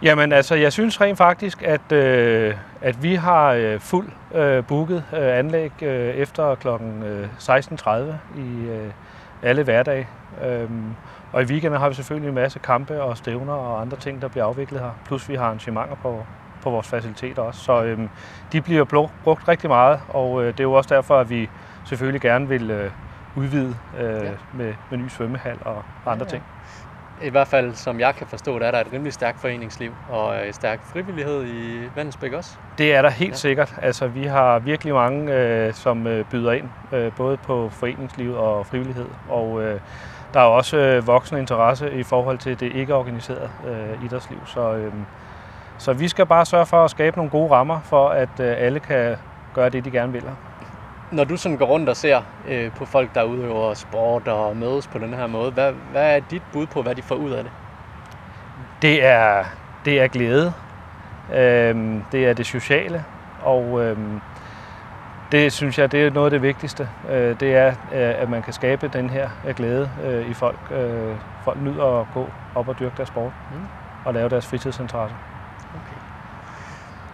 Jamen 0.03 0.33
altså, 0.33 0.55
jeg 0.55 0.73
synes 0.73 1.01
rent 1.01 1.19
faktisk, 1.19 1.63
at, 1.63 1.93
øh, 1.93 2.55
at 2.81 3.03
vi 3.03 3.15
har 3.15 3.53
øh, 3.53 3.81
fuld 3.81 4.09
øh, 4.35 4.65
booket 4.65 5.05
øh, 5.13 5.39
anlæg 5.39 5.83
øh, 5.83 6.15
efter 6.15 6.55
kl. 6.55 6.69
16.30 6.69 8.41
i 8.41 8.67
øh, 8.69 8.91
alle 9.43 9.63
hverdage. 9.63 10.09
Øhm, 10.45 10.95
og 11.33 11.43
i 11.43 11.45
weekenden 11.45 11.81
har 11.81 11.89
vi 11.89 11.95
selvfølgelig 11.95 12.29
en 12.29 12.35
masse 12.35 12.59
kampe 12.59 13.03
og 13.03 13.17
stævner 13.17 13.53
og 13.53 13.81
andre 13.81 13.97
ting, 13.97 14.23
der 14.23 14.29
bliver 14.29 14.45
afviklet 14.45 14.81
her. 14.81 14.91
Plus 15.05 15.29
vi 15.29 15.35
har 15.35 15.45
arrangementer 15.45 15.95
på, 16.03 16.27
på 16.63 16.71
vores 16.71 16.89
faciliteter 16.89 17.43
også. 17.43 17.61
Så 17.61 17.83
øhm, 17.83 18.09
de 18.53 18.61
bliver 18.61 19.09
brugt 19.25 19.49
rigtig 19.49 19.71
meget, 19.71 20.01
og 20.09 20.43
øh, 20.43 20.47
det 20.53 20.61
er 20.61 20.65
jo 20.65 20.73
også 20.73 20.95
derfor, 20.95 21.19
at 21.19 21.31
vi 21.31 21.51
selvfølgelig 21.85 22.21
gerne 22.21 22.49
vil 22.49 22.71
øh, 22.71 22.91
udvide 23.37 23.77
øh, 24.01 24.05
ja. 24.25 24.31
med, 24.53 24.75
med 24.91 24.99
ny 24.99 25.09
svømmehal 25.09 25.59
og 25.65 25.83
andre 26.07 26.25
Ja. 26.25 26.31
ting. 26.31 26.43
I 27.23 27.29
hvert 27.29 27.49
fald, 27.49 27.75
som 27.75 28.01
jeg 28.01 28.15
kan 28.15 28.27
forstå, 28.27 28.59
der 28.59 28.67
er 28.67 28.71
der 28.71 28.81
et 28.81 28.93
rimelig 28.93 29.13
stærkt 29.13 29.41
foreningsliv 29.41 29.93
og 30.11 30.47
en 30.47 30.53
stærk 30.53 30.81
frivillighed 30.85 31.47
i 31.47 31.89
Vandensbæk 31.97 32.33
også. 32.33 32.57
Det 32.79 32.95
er 32.95 33.03
der 33.03 33.11
helt 33.11 33.31
ja. 33.31 33.37
sikkert. 33.37 33.75
Altså, 33.83 34.07
vi 34.07 34.25
har 34.25 34.59
virkelig 34.59 34.95
mange, 34.95 35.35
øh, 35.35 35.75
som 35.75 36.07
øh, 36.07 36.25
byder 36.25 36.53
ind, 36.53 36.69
øh, 36.93 37.13
både 37.17 37.37
på 37.37 37.69
foreningsliv 37.69 38.35
og 38.35 38.67
frivillighed. 38.67 39.07
Og 39.29 39.63
øh, 39.63 39.81
der 40.35 40.41
er 40.41 40.45
også 40.45 40.77
øh, 40.77 41.07
voksende 41.07 41.41
interesse 41.41 41.93
i 41.93 42.03
forhold 42.03 42.39
til 42.39 42.61
det 42.61 42.73
ikke 42.73 42.95
organiserede 42.95 43.51
øh, 43.67 44.05
idrætsliv. 44.05 44.39
Så, 44.47 44.73
øh, 44.73 44.93
så 45.79 45.93
vi 45.93 46.09
skal 46.09 46.27
bare 46.27 46.47
sørge 46.47 46.67
for 46.67 46.85
at 46.85 46.91
skabe 46.91 47.17
nogle 47.17 47.31
gode 47.31 47.51
rammer, 47.51 47.81
for 47.81 48.09
at 48.09 48.41
øh, 48.41 48.55
alle 48.59 48.81
kan 48.81 49.17
gøre 49.55 49.69
det, 49.69 49.85
de 49.85 49.91
gerne 49.91 50.13
vil. 50.13 50.25
Når 51.13 51.25
du 51.25 51.37
sådan 51.37 51.59
går 51.59 51.67
rundt 51.67 51.89
og 51.89 51.97
ser 51.97 52.23
øh, 52.49 52.73
på 52.73 52.85
folk, 52.85 53.15
der 53.15 53.23
udøver 53.23 53.75
sport 53.75 54.29
og 54.29 54.57
mødes 54.57 54.87
på 54.87 54.99
den 54.99 55.15
her 55.15 55.27
måde, 55.27 55.51
hvad, 55.51 55.73
hvad 55.73 56.17
er 56.17 56.21
dit 56.21 56.43
bud 56.53 56.67
på, 56.67 56.83
hvad 56.83 56.95
de 56.95 57.03
får 57.03 57.15
ud 57.15 57.31
af 57.31 57.43
det? 57.45 57.53
Det 58.83 59.05
er, 59.05 59.45
det 59.85 60.01
er 60.01 60.09
glæde. 60.09 60.53
Øhm, 61.35 62.05
det 62.13 62.27
er 62.27 62.33
det 62.33 62.47
sociale. 62.47 63.05
Og 63.41 63.83
øhm, 63.85 64.21
det 65.33 65.53
synes 65.53 65.79
jeg, 65.79 65.93
det 65.93 66.07
er 66.07 66.11
noget 66.11 66.27
af 66.27 66.31
det 66.31 66.43
vigtigste. 66.43 66.89
Øh, 67.11 67.41
det 67.41 67.57
er, 67.57 67.69
øh, 67.69 67.75
at 68.23 68.29
man 68.29 68.43
kan 68.43 68.53
skabe 68.53 68.89
den 68.89 69.11
her 69.11 69.31
øh, 69.45 69.55
glæde 69.55 69.91
øh, 70.05 70.31
i 70.31 70.35
folk. 70.35 70.59
Øh, 70.71 71.17
folk 71.45 71.61
nyder 71.61 72.01
at 72.01 72.07
gå 72.15 72.31
op 72.55 72.69
og 72.69 72.79
dyrke 72.79 72.97
deres 72.97 73.09
sport 73.09 73.33
Mm. 73.51 73.69
og 74.05 74.15
lave 74.15 74.29
deres 74.29 74.47
fritidsinteresse. 74.47 75.17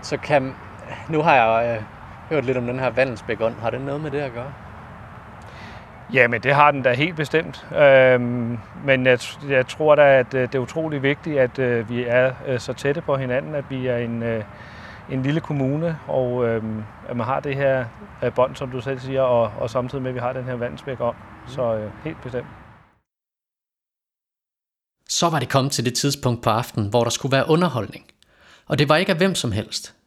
Så 0.03 0.17
kan, 0.17 0.57
nu 1.09 1.23
har 1.23 1.35
jeg 1.35 1.77
øh, 1.77 1.83
hørt 2.29 2.45
lidt 2.45 2.57
om 2.57 2.67
den 2.67 2.79
her 2.79 2.91
Vandensbæk-ånd. 2.91 3.55
Har 3.55 3.71
det 3.71 3.81
noget 3.81 4.01
med 4.01 4.11
det 4.11 4.19
at 4.19 4.33
gøre? 4.33 4.53
Jamen, 6.13 6.41
det 6.43 6.55
har 6.55 6.71
den 6.71 6.83
da 6.83 6.93
helt 6.93 7.17
bestemt. 7.17 7.67
Øhm, 7.77 8.59
men 8.85 9.07
jeg, 9.07 9.19
jeg 9.49 9.67
tror 9.67 9.95
da, 9.95 10.19
at 10.19 10.35
øh, 10.35 10.43
det 10.43 10.55
er 10.55 10.59
utrolig 10.59 11.03
vigtigt, 11.03 11.39
at 11.39 11.59
øh, 11.59 11.91
vi 11.91 12.05
er 12.05 12.33
øh, 12.47 12.61
så 12.61 12.73
tætte 12.73 13.01
på 13.01 13.17
hinanden, 13.17 13.55
at 13.55 13.65
vi 13.71 13.87
er 13.87 13.97
en, 13.97 14.23
øh, 14.23 14.45
en 15.11 15.23
lille 15.23 15.41
kommune, 15.41 15.99
og 16.07 16.49
øh, 16.49 16.63
at 17.09 17.17
man 17.17 17.27
har 17.27 17.41
det 17.41 17.57
her 17.57 17.85
øh, 18.25 18.35
bånd, 18.35 18.57
som 18.57 18.71
du 18.71 18.81
selv 18.81 19.01
siger, 19.01 19.23
og, 19.23 19.53
og 19.61 19.71
samtidig 19.71 20.03
med, 20.03 20.11
at 20.11 20.15
vi 20.15 20.21
har 20.21 20.33
den 20.33 20.45
her 20.45 20.55
vandsbæk 20.55 21.01
om. 21.01 21.15
Så 21.47 21.75
øh, 21.75 21.91
helt 22.05 22.23
bestemt. 22.23 22.47
Så 25.09 25.31
var 25.31 25.39
det 25.39 25.49
kommet 25.49 25.73
til 25.73 25.85
det 25.85 25.95
tidspunkt 25.95 26.43
på 26.43 26.51
aftenen, 26.51 26.91
hvor 26.91 27.03
der 27.03 27.11
skulle 27.11 27.37
være 27.37 27.49
underholdning. 27.49 28.05
Og 28.67 28.79
det 28.79 28.89
var 28.89 28.97
ikke 28.97 29.13
af 29.13 29.19
hvem 29.19 29.35
som 29.35 29.53
helst. 29.53 29.98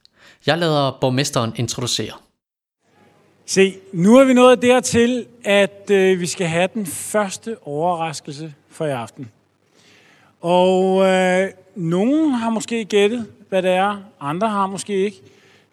Jeg 0.46 0.58
lader 0.58 0.98
borgmesteren 1.02 1.54
introducere. 1.56 2.14
Se, 3.46 3.76
nu 3.94 4.18
er 4.18 4.26
vi 4.26 4.34
nået 4.34 4.62
dertil, 4.62 5.26
at 5.44 5.90
øh, 5.92 6.20
vi 6.20 6.26
skal 6.26 6.48
have 6.48 6.70
den 6.74 6.86
første 6.86 7.58
overraskelse 7.62 8.54
for 8.70 8.86
i 8.86 8.90
aften. 8.90 9.32
Og 10.42 11.06
øh, 11.06 11.50
nogen 11.76 12.32
har 12.32 12.50
måske 12.50 12.86
gættet, 12.86 13.28
hvad 13.50 13.62
det 13.62 13.72
er. 13.72 13.98
Andre 14.20 14.50
har 14.50 14.68
måske 14.68 14.94
ikke. 14.94 15.22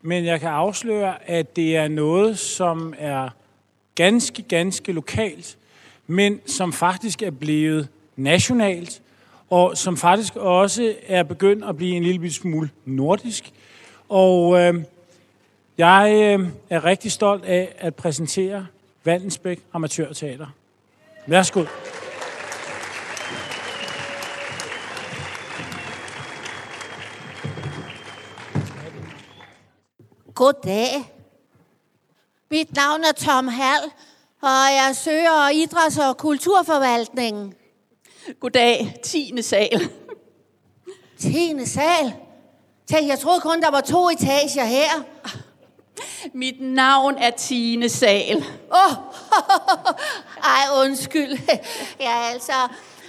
Men 0.02 0.24
jeg 0.24 0.40
kan 0.40 0.48
afsløre, 0.48 1.30
at 1.30 1.56
det 1.56 1.76
er 1.76 1.88
noget, 1.88 2.38
som 2.38 2.94
er 2.98 3.28
ganske, 3.94 4.42
ganske 4.42 4.92
lokalt, 4.92 5.58
men 6.06 6.40
som 6.46 6.72
faktisk 6.72 7.22
er 7.22 7.30
blevet 7.30 7.88
nationalt, 8.16 9.02
og 9.50 9.76
som 9.76 9.96
faktisk 9.96 10.36
også 10.36 10.94
er 11.06 11.22
begyndt 11.22 11.64
at 11.64 11.76
blive 11.76 11.96
en 11.96 12.02
lille 12.02 12.32
smule 12.32 12.70
nordisk. 12.84 13.52
Og 14.08 14.58
øh, 14.58 14.84
jeg 15.78 16.36
øh, 16.40 16.48
er 16.70 16.84
rigtig 16.84 17.12
stolt 17.12 17.44
af 17.44 17.74
at 17.78 17.94
præsentere 17.94 18.66
Valdensbæk 19.04 19.60
Amatørteater. 19.72 20.46
Værsgo. 21.26 21.64
Goddag. 30.34 30.88
Mit 32.50 32.76
navn 32.76 33.04
er 33.04 33.12
Tom 33.12 33.48
Hall, 33.48 33.90
og 34.42 34.48
jeg 34.48 34.90
søger 34.94 35.50
idræts- 35.50 36.08
og 36.08 36.16
kulturforvaltningen. 36.16 37.54
Goddag, 38.40 38.94
10. 39.04 39.42
sal. 39.42 39.88
10. 41.18 41.66
sal? 41.66 42.27
Tænk, 42.90 43.08
jeg 43.08 43.18
troede 43.18 43.40
kun, 43.40 43.60
der 43.60 43.70
var 43.70 43.80
to 43.80 44.10
etager 44.10 44.64
her. 44.64 45.02
Mit 46.32 46.60
navn 46.60 47.14
er 47.14 47.30
Tine 47.30 47.88
Sal. 47.88 48.36
Åh, 48.36 48.44
oh, 48.72 48.94
ej 50.56 50.84
undskyld. 50.84 51.38
Ja, 52.00 52.30
altså, 52.32 52.52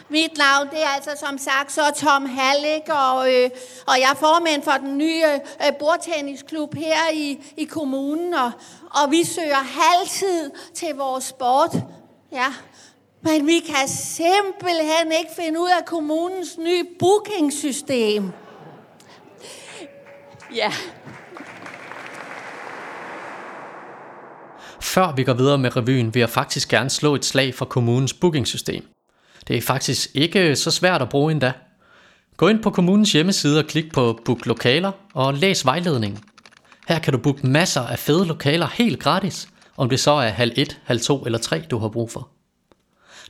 mit 0.10 0.38
navn 0.38 0.70
det 0.70 0.84
er 0.84 0.88
altså 0.88 1.26
som 1.26 1.38
sagt 1.38 1.72
så 1.72 1.82
Tom 1.96 2.26
Hallik, 2.26 2.90
og, 2.90 3.34
øh, 3.34 3.50
og 3.88 4.00
jeg 4.00 4.10
er 4.12 4.16
formand 4.16 4.64
for 4.64 4.72
den 4.72 4.98
nye 4.98 5.24
øh, 5.66 5.74
bordtennisklub 5.80 6.76
her 6.76 7.12
i, 7.14 7.54
i 7.58 7.64
kommunen, 7.64 8.34
og, 8.34 8.52
og 8.92 9.12
vi 9.12 9.24
søger 9.24 9.56
halvtid 9.56 10.52
til 10.74 10.96
vores 10.96 11.24
sport. 11.24 11.76
Ja, 12.32 12.54
men 13.22 13.48
vi 13.48 13.60
kan 13.60 13.88
simpelthen 13.88 15.12
ikke 15.20 15.32
finde 15.36 15.60
ud 15.60 15.70
af 15.80 15.86
kommunens 15.86 16.58
nye 16.58 16.84
bookingsystem. 17.00 18.34
Ja, 20.56 20.72
Før 24.82 25.16
vi 25.16 25.24
går 25.24 25.34
videre 25.34 25.58
med 25.58 25.76
revyen, 25.76 26.14
vil 26.14 26.20
jeg 26.20 26.30
faktisk 26.30 26.70
gerne 26.70 26.90
slå 26.90 27.16
et 27.16 27.26
slag 27.26 27.56
for 27.56 27.66
kommunens 27.66 28.14
bookingsystem. 28.14 28.88
Det 29.48 29.58
er 29.58 29.62
faktisk 29.62 30.10
ikke 30.14 30.56
så 30.56 30.72
svært 30.72 31.02
at 31.02 31.10
bruge 31.10 31.32
endda. 31.32 31.52
Gå 32.38 32.48
ind 32.48 32.64
på 32.64 32.70
kommunens 32.70 33.12
hjemmeside 33.12 33.60
og 33.60 33.66
klik 33.66 33.94
på 33.94 34.20
Book 34.26 34.46
Lokaler 34.46 34.92
og 35.14 35.34
læs 35.34 35.66
vejledningen. 35.66 36.20
Her 36.88 37.00
kan 37.00 37.14
du 37.14 37.20
booke 37.20 37.48
masser 37.48 37.82
af 37.82 38.00
fede 38.00 38.26
lokaler 38.26 38.68
helt 38.68 39.00
gratis, 39.00 39.48
om 39.78 39.90
det 39.90 40.00
så 40.00 40.12
er 40.12 40.30
halv 40.30 40.52
1, 40.56 40.80
halv 40.84 41.00
2 41.00 41.26
eller 41.26 41.40
3, 41.40 41.64
du 41.72 41.78
har 41.78 41.90
brug 41.90 42.12
for. 42.12 42.30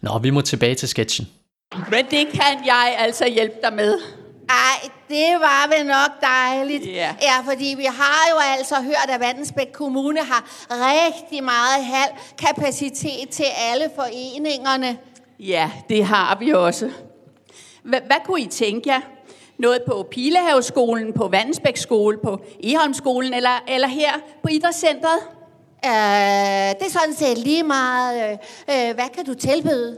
Nå, 0.02 0.20
vi 0.20 0.30
må 0.30 0.42
tilbage 0.42 0.76
til 0.76 0.88
sketchen. 0.88 1.28
men 1.74 2.06
det 2.12 2.28
kan 2.34 2.66
jeg 2.66 2.96
altså 3.00 3.28
hjælpe 3.28 3.56
dig 3.64 3.74
med. 3.74 4.19
Ej, 4.50 4.90
det 5.10 5.40
var 5.40 5.78
vel 5.78 5.86
nok 5.88 6.22
dejligt. 6.22 6.86
Ja. 6.86 7.16
ja, 7.22 7.52
fordi 7.52 7.74
vi 7.78 7.84
har 7.86 8.28
jo 8.32 8.38
altså 8.58 8.76
hørt, 8.76 9.10
at 9.10 9.20
Vandensbæk 9.20 9.68
Kommune 9.74 10.20
har 10.20 10.44
rigtig 10.62 11.44
meget 11.44 11.86
halv 11.86 12.12
kapacitet 12.38 13.30
til 13.30 13.46
alle 13.72 13.90
foreningerne. 13.96 14.98
Ja, 15.40 15.72
det 15.90 16.06
har 16.06 16.38
vi 16.40 16.52
også. 16.52 16.88
H- 17.84 17.90
hvad 17.90 18.26
kunne 18.26 18.42
I 18.42 18.48
tænke 18.48 18.90
jer? 18.90 19.02
Noget 19.58 19.82
på 19.88 20.08
Pilehaveskolen, 20.12 21.14
på 21.14 21.28
Vandensbæk 21.28 21.78
skole, 21.78 22.18
på 22.24 22.40
Eholmskolen 22.64 23.34
eller, 23.34 23.64
eller 23.68 23.88
her 23.88 24.12
på 24.44 24.50
Idrætscenteret? 24.52 25.20
Øh, 25.86 25.92
det 26.80 26.86
er 26.88 26.90
sådan 26.90 27.14
set 27.14 27.38
lige 27.38 27.64
meget. 27.64 28.32
Øh, 28.70 28.96
hvad 28.96 29.10
kan 29.16 29.26
du 29.26 29.34
tilbyde? 29.34 29.98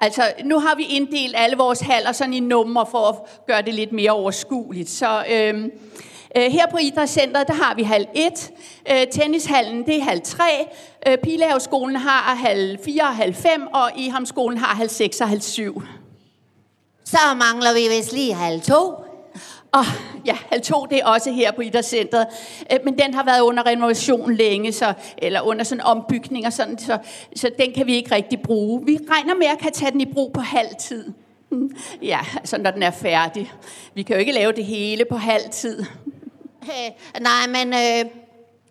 Altså, 0.00 0.22
nu 0.44 0.58
har 0.58 0.74
vi 0.74 0.82
inddelt 0.82 1.34
alle 1.36 1.56
vores 1.56 1.80
haller 1.80 2.12
sådan 2.12 2.34
i 2.34 2.40
numre 2.40 2.86
for 2.90 3.08
at 3.08 3.14
gøre 3.46 3.62
det 3.62 3.74
lidt 3.74 3.92
mere 3.92 4.10
overskueligt. 4.10 4.90
Så 4.90 5.24
øhm, 5.30 5.70
øh, 6.36 6.42
her 6.42 6.66
på 6.70 6.76
Idrætscenteret, 6.80 7.48
der 7.48 7.54
har 7.54 7.74
vi 7.74 7.82
hal 7.82 8.06
1. 8.14 8.50
Øh, 8.90 9.06
tennishallen, 9.12 9.86
det 9.86 9.96
er 9.96 10.02
hal 10.02 10.20
3. 10.20 10.42
Øh, 11.06 11.18
Pilehavsskolen 11.18 11.96
har 11.96 12.34
hal 12.34 12.78
4 12.84 13.02
og 13.02 13.16
hal 13.16 13.34
5, 13.34 13.66
og 13.72 13.90
Eholmskolen 13.96 14.58
har 14.58 14.74
hal 14.74 14.90
6 14.90 15.20
og 15.20 15.28
hal 15.28 15.42
7. 15.42 15.82
Så 17.04 17.18
mangler 17.36 17.74
vi 17.74 17.96
vist 17.96 18.12
lige 18.12 18.34
hal 18.34 18.60
2. 18.60 19.09
Og 19.72 19.84
ja, 20.26 20.36
halv 20.50 20.62
to, 20.62 20.86
det 20.90 20.98
er 20.98 21.06
også 21.06 21.30
her 21.32 21.52
på 21.52 21.60
Idrætscenteret. 21.60 22.26
Øh, 22.72 22.78
Men 22.84 22.98
den 22.98 23.14
har 23.14 23.24
været 23.24 23.40
under 23.40 23.66
renovation 23.66 24.34
længe, 24.34 24.72
så, 24.72 24.92
eller 25.18 25.40
under 25.40 25.64
sådan 25.64 25.84
ombygning 25.84 26.46
og 26.46 26.52
sådan, 26.52 26.78
så, 26.78 26.98
så 27.36 27.50
den 27.58 27.72
kan 27.72 27.86
vi 27.86 27.94
ikke 27.94 28.14
rigtig 28.14 28.40
bruge. 28.42 28.86
Vi 28.86 28.98
regner 29.10 29.34
med 29.34 29.46
at 29.46 29.58
kan 29.58 29.72
tage 29.72 29.90
den 29.92 30.00
i 30.00 30.12
brug 30.12 30.32
på 30.32 30.40
halv 30.40 30.68
tid. 30.78 31.12
Mm, 31.50 31.76
Ja, 32.02 32.20
altså 32.36 32.58
når 32.58 32.70
den 32.70 32.82
er 32.82 32.90
færdig. 32.90 33.52
Vi 33.94 34.02
kan 34.02 34.16
jo 34.16 34.20
ikke 34.20 34.32
lave 34.32 34.52
det 34.52 34.64
hele 34.64 35.04
på 35.04 35.16
halv 35.16 35.50
tid. 35.52 35.84
Øh, 36.62 37.20
nej, 37.20 37.46
men 37.64 37.72
øh, 37.74 38.10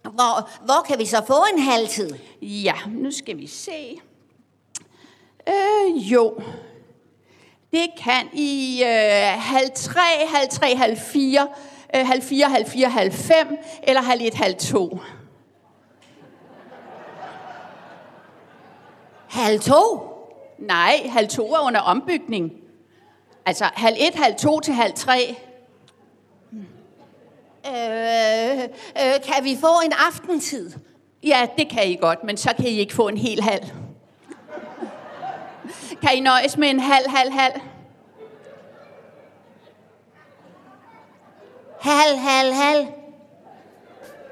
hvor, 0.01 0.49
hvor 0.65 0.85
kan 0.87 0.99
vi 0.99 1.05
så 1.05 1.17
få 1.27 1.43
en 1.53 1.61
halvtid? 1.61 2.09
Ja, 2.41 2.73
nu 2.87 3.11
skal 3.11 3.37
vi 3.37 3.47
se. 3.47 3.99
Øh, 5.47 6.11
jo. 6.13 6.41
Det 7.71 7.89
kan 7.97 8.27
i 8.33 8.83
øh, 8.83 9.41
halv 9.41 9.69
tre, 9.75 10.25
halv 10.27 10.49
øh, 11.95 12.07
halv 12.07 12.21
fire, 12.21 12.49
halv 12.49 12.65
eller 13.83 14.01
halv 14.01 14.21
et, 14.21 14.33
halv 14.33 14.55
to. 14.55 14.99
Halv 19.29 19.59
to? 19.59 20.09
Nej, 20.59 21.07
halv 21.09 21.27
to 21.27 21.53
er 21.53 21.59
under 21.59 21.79
ombygning. 21.79 22.51
Altså 23.45 23.69
halv 23.73 23.95
et, 23.99 24.15
halv 24.15 24.35
to 24.35 24.59
til 24.59 24.73
halv 24.73 24.93
tre. 24.93 25.35
Øh, 27.67 28.59
øh, 28.59 29.21
kan 29.23 29.43
vi 29.43 29.57
få 29.61 29.81
en 29.85 29.93
aftentid? 30.07 30.71
Ja, 31.23 31.47
det 31.57 31.69
kan 31.69 31.87
I 31.87 31.95
godt, 31.95 32.23
men 32.23 32.37
så 32.37 32.53
kan 32.55 32.65
I 32.65 32.79
ikke 32.79 32.93
få 32.93 33.07
en 33.07 33.17
hel 33.17 33.41
halv. 33.41 33.65
Kan 36.01 36.09
I 36.15 36.19
nøjes 36.19 36.57
med 36.57 36.69
en 36.69 36.79
halv, 36.79 37.09
halv, 37.09 37.31
halv? 37.31 37.53
Hal, 41.81 42.17
hal, 42.17 42.53
hal. 42.53 42.87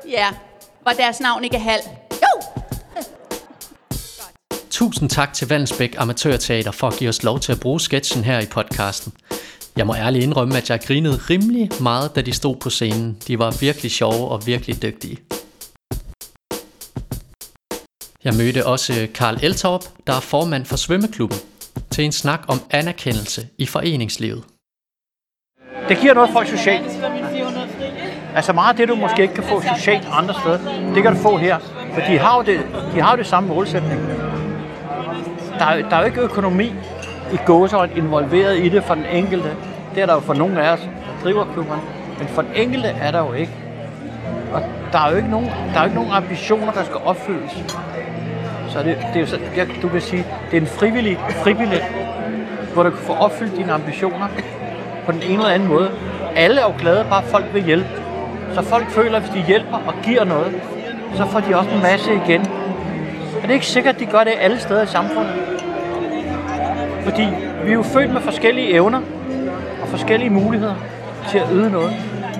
Ja, 0.09 0.27
var 0.83 0.93
deres 0.93 1.19
navn 1.19 1.43
ikke 1.43 1.59
halv? 1.59 1.83
Jo! 2.11 2.61
Tusind 4.69 5.09
tak 5.09 5.33
til 5.33 5.47
Vandsbæk 5.47 5.95
Amatørteater 5.97 6.71
for 6.71 6.87
at 6.87 6.93
give 6.97 7.09
os 7.09 7.23
lov 7.23 7.39
til 7.39 7.51
at 7.51 7.59
bruge 7.59 7.81
sketchen 7.81 8.23
her 8.23 8.39
i 8.39 8.45
podcasten. 8.45 9.13
Jeg 9.77 9.87
må 9.87 9.95
ærligt 9.95 10.23
indrømme, 10.23 10.57
at 10.57 10.69
jeg 10.69 10.79
grinede 10.87 11.15
rimelig 11.29 11.69
meget, 11.81 12.15
da 12.15 12.21
de 12.21 12.33
stod 12.33 12.55
på 12.55 12.69
scenen. 12.69 13.17
De 13.27 13.39
var 13.39 13.57
virkelig 13.59 13.91
sjove 13.91 14.27
og 14.27 14.47
virkelig 14.47 14.81
dygtige. 14.81 15.17
Jeg 18.27 18.35
mødte 18.35 18.65
også 18.65 18.93
øh, 19.01 19.13
Karl 19.13 19.37
Eltorp, 19.43 19.83
der 20.07 20.13
er 20.13 20.19
formand 20.19 20.65
for 20.65 20.75
svømmeklubben, 20.75 21.37
til 21.89 22.05
en 22.05 22.11
snak 22.11 22.41
om 22.47 22.59
anerkendelse 22.71 23.47
i 23.57 23.65
foreningslivet. 23.65 24.43
Det 25.89 25.97
giver 25.97 26.13
noget 26.13 26.29
for 26.29 26.43
socialt. 26.43 26.91
Altså 28.35 28.53
meget 28.53 28.69
af 28.69 28.75
det, 28.75 28.87
du 28.87 28.95
måske 28.95 29.21
ikke 29.21 29.33
kan 29.33 29.43
få 29.43 29.61
socialt 29.75 30.07
andre 30.11 30.33
steder, 30.33 30.59
det 30.93 31.03
kan 31.03 31.15
du 31.15 31.19
få 31.19 31.37
her. 31.37 31.59
For 31.93 32.01
de 32.01 32.17
har 32.19 32.37
jo 32.37 32.43
det, 32.43 32.59
de 32.93 33.01
har 33.01 33.11
jo 33.11 33.17
det 33.17 33.27
samme 33.27 33.49
målsætning. 33.49 34.01
Der 35.59 35.65
er, 35.65 35.89
der 35.89 35.95
er 35.95 35.99
jo 35.99 36.05
ikke 36.05 36.21
økonomi 36.21 36.65
i 37.33 37.37
gåsøjne 37.45 37.93
involveret 37.95 38.65
i 38.65 38.69
det 38.69 38.83
for 38.83 38.95
den 38.95 39.05
enkelte. 39.05 39.55
Det 39.95 40.01
er 40.01 40.05
der 40.05 40.13
jo 40.13 40.19
for 40.19 40.33
nogle 40.33 40.63
af 40.63 40.73
os, 40.73 40.79
der 40.79 41.23
driver 41.23 41.53
klubberne. 41.53 41.81
Men 42.19 42.27
for 42.27 42.41
den 42.41 42.51
enkelte 42.55 42.87
er 42.87 43.11
der 43.11 43.19
jo 43.19 43.33
ikke. 43.33 43.51
Og 44.53 44.61
der 44.91 44.99
er 44.99 45.09
jo 45.11 45.17
ikke 45.17 45.29
nogen, 45.29 45.47
der 45.47 45.75
er 45.75 45.79
jo 45.79 45.85
ikke 45.85 45.95
nogen 45.95 46.11
ambitioner, 46.11 46.71
der 46.71 46.83
skal 46.83 46.95
opfyldes. 46.95 47.51
Så 48.69 48.79
det, 48.79 48.97
det 49.13 49.15
er 49.15 49.19
jo 49.19 49.25
så, 49.25 49.39
jeg, 49.55 49.67
du 49.81 49.89
kan 49.89 50.01
sige, 50.01 50.25
det 50.51 50.57
er 50.57 50.61
en 50.61 50.67
frivillig 50.67 51.19
fribillet, 51.43 51.83
hvor 52.73 52.83
du 52.83 52.89
kan 52.89 52.99
få 52.99 53.13
opfyldt 53.13 53.57
dine 53.57 53.73
ambitioner 53.73 54.27
på 55.05 55.11
den 55.11 55.21
ene 55.21 55.33
eller 55.33 55.49
anden 55.49 55.67
måde. 55.67 55.91
Alle 56.35 56.61
er 56.61 56.65
jo 56.65 56.73
glade, 56.79 57.05
bare 57.09 57.23
folk 57.23 57.45
vil 57.53 57.63
hjælpe. 57.63 57.87
Så 58.53 58.61
folk 58.61 58.89
føler, 58.89 59.15
at 59.17 59.23
hvis 59.23 59.33
de 59.33 59.47
hjælper 59.47 59.77
og 59.77 59.93
giver 60.03 60.23
noget, 60.23 60.61
så 61.15 61.25
får 61.25 61.39
de 61.39 61.57
også 61.57 61.69
en 61.69 61.81
masse 61.81 62.13
igen. 62.25 62.41
Og 63.35 63.41
det 63.41 63.49
er 63.49 63.53
ikke 63.53 63.65
sikkert, 63.65 63.95
at 63.95 64.01
de 64.01 64.05
gør 64.05 64.23
det 64.23 64.33
alle 64.39 64.59
steder 64.59 64.83
i 64.83 64.87
samfundet. 64.87 65.33
Fordi 67.03 67.27
vi 67.63 67.69
er 67.69 67.73
jo 67.73 67.83
født 67.83 68.13
med 68.13 68.21
forskellige 68.21 68.73
evner 68.73 69.01
og 69.81 69.87
forskellige 69.87 70.29
muligheder 70.29 70.75
til 71.29 71.37
at 71.37 71.47
yde 71.53 71.71
noget. 71.71 71.93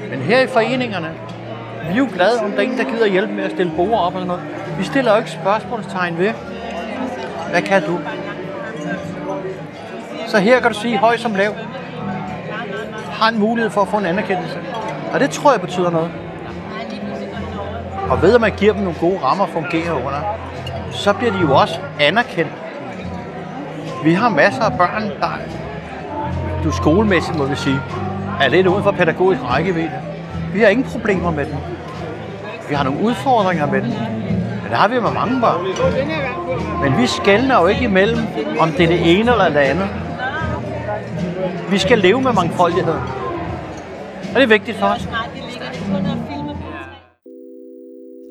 Men 0.09 0.19
her 0.19 0.41
i 0.41 0.47
foreningerne, 0.47 1.09
vi 1.89 1.93
er 1.93 1.97
jo 1.97 2.07
glade, 2.15 2.39
om 2.43 2.51
der 2.51 2.57
er 2.57 2.61
en, 2.61 2.77
der 2.77 2.83
gider 2.83 3.07
hjælpe 3.07 3.33
med 3.33 3.43
at 3.43 3.51
stille 3.51 3.71
borer 3.75 3.99
op 3.99 4.13
eller 4.13 4.27
noget. 4.27 4.41
Vi 4.77 4.83
stiller 4.83 5.11
jo 5.11 5.17
ikke 5.17 5.31
spørgsmålstegn 5.31 6.17
ved, 6.17 6.33
hvad 7.51 7.61
kan 7.61 7.83
du? 7.83 7.99
Så 10.27 10.39
her 10.39 10.59
kan 10.59 10.71
du 10.71 10.79
sige, 10.79 10.97
høj 10.97 11.17
som 11.17 11.35
lav, 11.35 11.53
har 13.11 13.29
en 13.29 13.39
mulighed 13.39 13.71
for 13.71 13.81
at 13.81 13.87
få 13.87 13.97
en 13.97 14.05
anerkendelse. 14.05 14.59
Og 15.13 15.19
det 15.19 15.29
tror 15.29 15.51
jeg 15.51 15.61
betyder 15.61 15.89
noget. 15.89 16.11
Og 18.09 18.21
ved 18.21 18.35
at 18.35 18.41
man 18.41 18.51
giver 18.57 18.73
dem 18.73 18.81
nogle 18.81 18.99
gode 18.99 19.19
rammer 19.23 19.43
at 19.43 19.49
fungere 19.49 19.93
under, 19.93 20.21
så 20.91 21.13
bliver 21.13 21.31
de 21.31 21.39
jo 21.39 21.55
også 21.55 21.79
anerkendt. 21.99 22.51
Vi 24.03 24.13
har 24.13 24.29
masser 24.29 24.63
af 24.63 24.77
børn, 24.77 25.03
der 25.03 25.39
du 26.63 26.71
skolemæssigt, 26.71 27.37
må 27.37 27.45
vi 27.45 27.55
sige, 27.55 27.79
er 28.41 28.47
lidt 28.47 28.67
uden 28.67 28.83
for 28.83 28.91
pædagogisk 28.91 29.41
rækkevidde. 29.43 29.91
Vi 30.53 30.59
har 30.59 30.67
ingen 30.67 30.85
problemer 30.91 31.31
med 31.31 31.45
dem. 31.45 31.55
Vi 32.69 32.75
har 32.75 32.83
nogle 32.83 33.01
udfordringer 33.01 33.65
med 33.65 33.81
dem. 33.81 33.91
Men 34.67 34.71
det 34.71 34.79
har 34.79 34.87
vi 34.87 34.99
med 34.99 35.11
mange 35.11 35.41
børn. 35.41 35.63
Men 36.83 37.01
vi 37.01 37.07
skældner 37.07 37.61
jo 37.61 37.67
ikke 37.67 37.83
imellem, 37.83 38.19
om 38.59 38.71
det 38.71 38.83
er 38.83 38.87
det 38.87 39.19
ene 39.19 39.31
eller 39.31 39.49
det 39.49 39.57
andet. 39.57 39.89
Vi 41.71 41.77
skal 41.77 41.97
leve 41.99 42.21
med 42.21 42.33
mangfoldighed. 42.33 42.93
Og 42.93 44.35
det 44.35 44.43
er 44.43 44.47
vigtigt 44.47 44.77
for 44.77 44.85
os. 44.85 45.07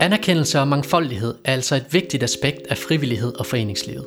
Anerkendelse 0.00 0.60
og 0.60 0.68
mangfoldighed 0.68 1.34
er 1.44 1.52
altså 1.52 1.76
et 1.76 1.86
vigtigt 1.90 2.22
aspekt 2.22 2.60
af 2.70 2.78
frivillighed 2.78 3.34
og 3.34 3.46
foreningslivet. 3.46 4.06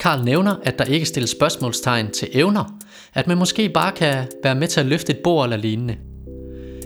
Karl 0.00 0.24
nævner, 0.24 0.56
at 0.62 0.78
der 0.78 0.84
ikke 0.84 1.06
stilles 1.06 1.30
spørgsmålstegn 1.30 2.10
til 2.10 2.28
evner, 2.32 2.64
at 3.14 3.26
man 3.26 3.38
måske 3.38 3.68
bare 3.68 3.92
kan 3.92 4.26
være 4.42 4.54
med 4.54 4.68
til 4.68 4.80
at 4.80 4.86
løfte 4.86 5.12
et 5.12 5.18
bord 5.24 5.44
eller 5.44 5.56
lignende. 5.56 5.96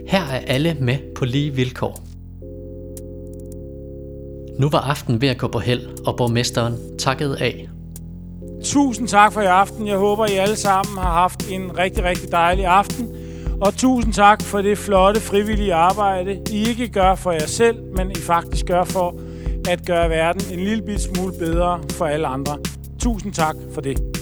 Her 0.07 0.21
er 0.21 0.39
alle 0.47 0.77
med 0.79 0.97
på 1.15 1.25
lige 1.25 1.51
vilkår. 1.51 2.12
Nu 4.59 4.69
var 4.69 4.79
aften 4.79 5.21
ved 5.21 5.29
at 5.29 5.37
gå 5.37 5.47
på 5.47 5.59
held, 5.59 6.05
og 6.05 6.17
borgmesteren 6.17 6.97
takkede 6.97 7.37
af. 7.39 7.69
Tusind 8.63 9.07
tak 9.07 9.33
for 9.33 9.41
i 9.41 9.45
aften. 9.45 9.87
Jeg 9.87 9.97
håber, 9.97 10.25
I 10.25 10.33
alle 10.33 10.55
sammen 10.55 10.97
har 10.97 11.11
haft 11.11 11.51
en 11.51 11.77
rigtig, 11.77 12.03
rigtig 12.03 12.31
dejlig 12.31 12.65
aften. 12.65 13.09
Og 13.61 13.75
tusind 13.75 14.13
tak 14.13 14.41
for 14.41 14.61
det 14.61 14.77
flotte 14.77 15.21
frivillige 15.21 15.73
arbejde, 15.73 16.41
I 16.51 16.69
ikke 16.69 16.87
gør 16.87 17.15
for 17.15 17.31
jer 17.31 17.47
selv, 17.47 17.77
men 17.97 18.11
I 18.11 18.15
faktisk 18.15 18.65
gør 18.65 18.83
for 18.83 19.15
at 19.69 19.85
gøre 19.85 20.09
verden 20.09 20.59
en 20.59 20.65
lille 20.65 20.99
smule 20.99 21.33
bedre 21.39 21.79
for 21.89 22.05
alle 22.05 22.27
andre. 22.27 22.57
Tusind 22.99 23.33
tak 23.33 23.55
for 23.73 23.81
det. 23.81 24.12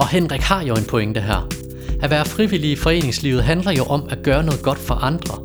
Og 0.00 0.08
Henrik 0.08 0.40
har 0.40 0.62
jo 0.62 0.74
en 0.74 0.84
pointe 0.84 1.20
her. 1.20 1.48
At 2.02 2.10
være 2.10 2.24
frivillig 2.24 2.70
i 2.70 2.76
foreningslivet 2.76 3.42
handler 3.44 3.72
jo 3.72 3.84
om 3.84 4.08
at 4.10 4.18
gøre 4.22 4.42
noget 4.44 4.62
godt 4.62 4.78
for 4.78 4.94
andre. 4.94 5.38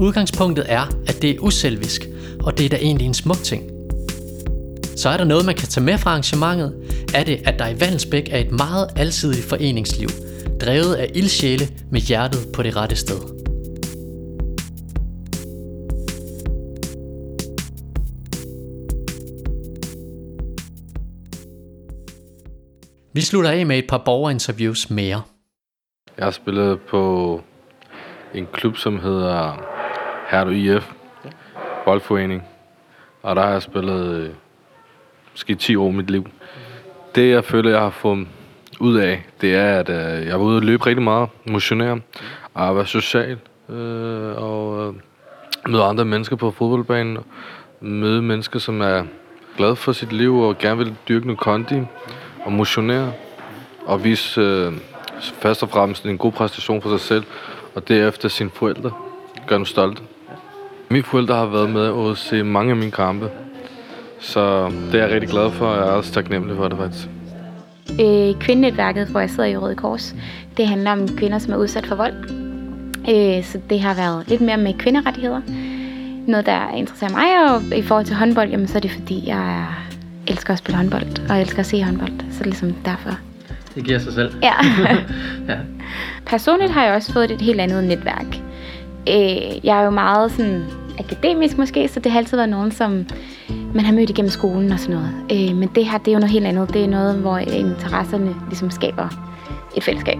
Udgangspunktet 0.00 0.64
er, 0.68 0.92
at 1.06 1.22
det 1.22 1.30
er 1.30 1.38
uselvisk, 1.40 2.08
og 2.40 2.58
det 2.58 2.64
er 2.64 2.68
da 2.68 2.76
egentlig 2.76 3.06
en 3.06 3.14
smuk 3.14 3.42
ting. 3.42 3.62
Så 4.96 5.08
er 5.08 5.16
der 5.16 5.24
noget, 5.24 5.44
man 5.44 5.54
kan 5.54 5.68
tage 5.68 5.84
med 5.84 5.98
fra 5.98 6.10
arrangementet, 6.10 6.74
er 7.14 7.24
det, 7.24 7.40
at 7.44 7.58
der 7.58 7.68
i 7.68 7.80
Vandsbæk 7.80 8.28
er 8.30 8.38
et 8.38 8.52
meget 8.52 8.88
alsidigt 8.96 9.44
foreningsliv, 9.44 10.08
drevet 10.60 10.94
af 10.94 11.10
ildsjæle 11.14 11.68
med 11.90 12.00
hjertet 12.00 12.40
på 12.54 12.62
det 12.62 12.76
rette 12.76 12.96
sted. 12.96 13.37
Vi 23.18 23.22
slutter 23.22 23.50
af 23.50 23.66
med 23.66 23.78
et 23.78 23.86
par 23.86 23.98
borgerinterviews 23.98 24.90
mere. 24.90 25.22
Jeg 26.16 26.26
har 26.26 26.30
spillet 26.30 26.80
på 26.80 27.42
en 28.34 28.48
klub, 28.52 28.76
som 28.76 29.00
hedder 29.00 29.62
Herdu 30.30 30.50
IF, 30.50 30.92
boldforening. 31.84 32.42
Og 33.22 33.36
der 33.36 33.42
har 33.42 33.50
jeg 33.50 33.62
spillet 33.62 34.16
øh, 34.16 34.30
måske 35.32 35.54
10 35.54 35.76
år 35.76 35.88
i 35.88 35.92
mit 35.92 36.10
liv. 36.10 36.26
Det, 37.14 37.30
jeg 37.30 37.44
føler, 37.44 37.70
jeg 37.70 37.80
har 37.80 37.90
fået 37.90 38.26
ud 38.80 38.96
af, 38.96 39.26
det 39.40 39.54
er, 39.54 39.80
at 39.80 39.88
øh, 39.88 40.26
jeg 40.26 40.40
var 40.40 40.46
ude 40.46 40.56
og 40.56 40.62
løbe 40.62 40.86
rigtig 40.86 41.02
meget, 41.02 41.28
motionere, 41.44 42.00
og 42.54 42.76
være 42.76 42.86
social, 42.86 43.38
øh, 43.68 44.42
og 44.42 44.88
øh, 44.88 44.94
møde 45.72 45.82
andre 45.82 46.04
mennesker 46.04 46.36
på 46.36 46.50
fodboldbanen, 46.50 47.18
møde 47.80 48.22
mennesker, 48.22 48.58
som 48.58 48.80
er 48.80 49.04
glade 49.56 49.76
for 49.76 49.92
sit 49.92 50.12
liv 50.12 50.38
og 50.38 50.58
gerne 50.58 50.78
vil 50.78 50.94
dyrke 51.08 51.26
noget 51.26 51.40
kondi 51.40 51.82
og 52.44 52.52
motionere, 52.52 53.12
og 53.86 54.04
vise 54.04 54.40
øh, 54.40 54.72
først 55.20 55.62
og 55.62 55.70
fremmest 55.70 56.04
en 56.04 56.18
god 56.18 56.32
præstation 56.32 56.82
for 56.82 56.90
sig 56.90 57.00
selv, 57.00 57.24
og 57.74 57.88
derefter 57.88 58.28
sine 58.28 58.50
forældre. 58.50 58.90
Gør 59.46 59.56
dem 59.56 59.64
stolte. 59.64 60.02
Mine 60.90 61.04
forældre 61.04 61.34
har 61.34 61.46
været 61.46 61.70
med 61.70 61.88
og 61.88 62.16
se 62.16 62.42
mange 62.42 62.70
af 62.70 62.76
mine 62.76 62.90
kampe, 62.90 63.30
så 64.20 64.72
det 64.92 65.00
er 65.00 65.04
jeg 65.04 65.14
rigtig 65.14 65.30
glad 65.30 65.50
for, 65.50 65.66
og 65.66 65.76
jeg 65.76 65.88
er 65.88 65.92
også 65.92 66.12
taknemmelig 66.12 66.56
for 66.56 66.68
det 66.68 66.78
faktisk. 66.78 67.08
Øh, 68.00 68.40
kvindenetværket, 68.40 69.08
hvor 69.08 69.20
jeg 69.20 69.30
sidder 69.30 69.44
i 69.44 69.56
Røde 69.56 69.74
Kors, 69.74 70.14
det 70.56 70.66
handler 70.66 70.92
om 70.92 71.08
kvinder, 71.16 71.38
som 71.38 71.52
er 71.52 71.56
udsat 71.56 71.86
for 71.86 71.94
vold. 71.94 72.14
Øh, 73.08 73.44
så 73.44 73.60
det 73.70 73.80
har 73.80 73.94
været 73.94 74.28
lidt 74.28 74.40
mere 74.40 74.56
med 74.56 74.74
kvinderettigheder. 74.78 75.40
Noget, 76.26 76.46
der 76.46 76.70
interesserer 76.74 77.10
mig, 77.10 77.54
og 77.54 77.78
i 77.78 77.82
forhold 77.82 78.06
til 78.06 78.16
håndbold, 78.16 78.50
jamen, 78.50 78.68
så 78.68 78.78
er 78.78 78.80
det 78.80 78.90
fordi, 78.90 79.28
jeg 79.28 79.60
er 79.60 79.87
elsker 80.28 80.52
at 80.52 80.58
spille 80.58 80.76
håndbold, 80.76 81.28
og 81.28 81.34
jeg 81.34 81.40
elsker 81.40 81.58
at 81.60 81.66
se 81.66 81.84
håndbold. 81.84 82.10
Så 82.10 82.38
det 82.38 82.40
er 82.40 82.44
ligesom 82.44 82.72
derfor. 82.84 83.18
Det 83.74 83.84
giver 83.84 83.98
sig 83.98 84.12
selv. 84.12 84.32
Ja. 84.42 84.52
ja. 85.48 85.58
Personligt 86.26 86.72
har 86.72 86.84
jeg 86.84 86.94
også 86.94 87.12
fået 87.12 87.30
et 87.30 87.40
helt 87.40 87.60
andet 87.60 87.84
netværk. 87.84 88.26
Øh, 89.08 89.66
jeg 89.66 89.80
er 89.80 89.82
jo 89.82 89.90
meget 89.90 90.32
sådan 90.32 90.64
akademisk 90.98 91.58
måske, 91.58 91.88
så 91.88 92.00
det 92.00 92.12
har 92.12 92.18
altid 92.18 92.36
været 92.36 92.48
nogen, 92.48 92.72
som 92.72 93.06
man 93.74 93.84
har 93.84 93.92
mødt 93.92 94.10
igennem 94.10 94.30
skolen 94.30 94.72
og 94.72 94.78
sådan 94.78 94.96
noget. 94.96 95.10
Øh, 95.32 95.56
men 95.56 95.68
det 95.74 95.86
her, 95.86 95.98
det 95.98 96.08
er 96.08 96.12
jo 96.12 96.18
noget 96.18 96.32
helt 96.32 96.46
andet. 96.46 96.74
Det 96.74 96.84
er 96.84 96.88
noget, 96.88 97.14
hvor 97.14 97.38
interesserne 97.38 98.34
ligesom 98.48 98.70
skaber 98.70 99.08
et 99.76 99.84
fællesskab. 99.84 100.18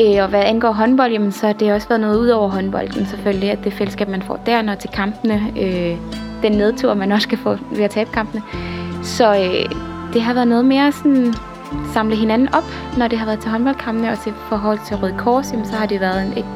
Øh, 0.00 0.22
og 0.22 0.28
hvad 0.28 0.42
angår 0.44 0.72
håndbold, 0.72 1.12
jamen, 1.12 1.32
så 1.32 1.46
har 1.46 1.52
det 1.52 1.72
også 1.72 1.88
været 1.88 2.00
noget 2.00 2.18
ud 2.18 2.28
over 2.28 2.48
håndbolden 2.48 3.06
selvfølgelig, 3.06 3.50
at 3.50 3.58
det 3.64 3.72
fællesskab, 3.72 4.08
man 4.08 4.22
får 4.22 4.36
der, 4.46 4.62
når 4.62 4.74
til 4.74 4.90
kampene, 4.90 5.42
øh, 5.60 5.96
den 6.42 6.52
nedtur, 6.52 6.94
man 6.94 7.12
også 7.12 7.28
kan 7.28 7.38
få 7.38 7.56
ved 7.70 7.84
at 7.84 7.90
tabe 7.90 8.10
kampene. 8.12 8.42
Så 9.02 9.34
øh, 9.34 9.70
det 10.12 10.22
har 10.22 10.34
været 10.34 10.48
noget 10.48 10.64
mere 10.64 10.92
sådan 10.92 11.34
samle 11.92 12.16
hinanden 12.16 12.54
op, 12.54 12.64
når 12.98 13.08
det 13.08 13.18
har 13.18 13.26
været 13.26 13.40
til 13.40 13.50
håndboldkampene, 13.50 14.10
og 14.10 14.26
i 14.26 14.30
forhold 14.48 14.78
til 14.86 14.96
Røde 14.96 15.18
Kors, 15.18 15.52
jamen, 15.52 15.66
så 15.66 15.72
har 15.72 15.86
det 15.86 16.00
været 16.00 16.22
en, 16.26 16.38
et, 16.38 16.46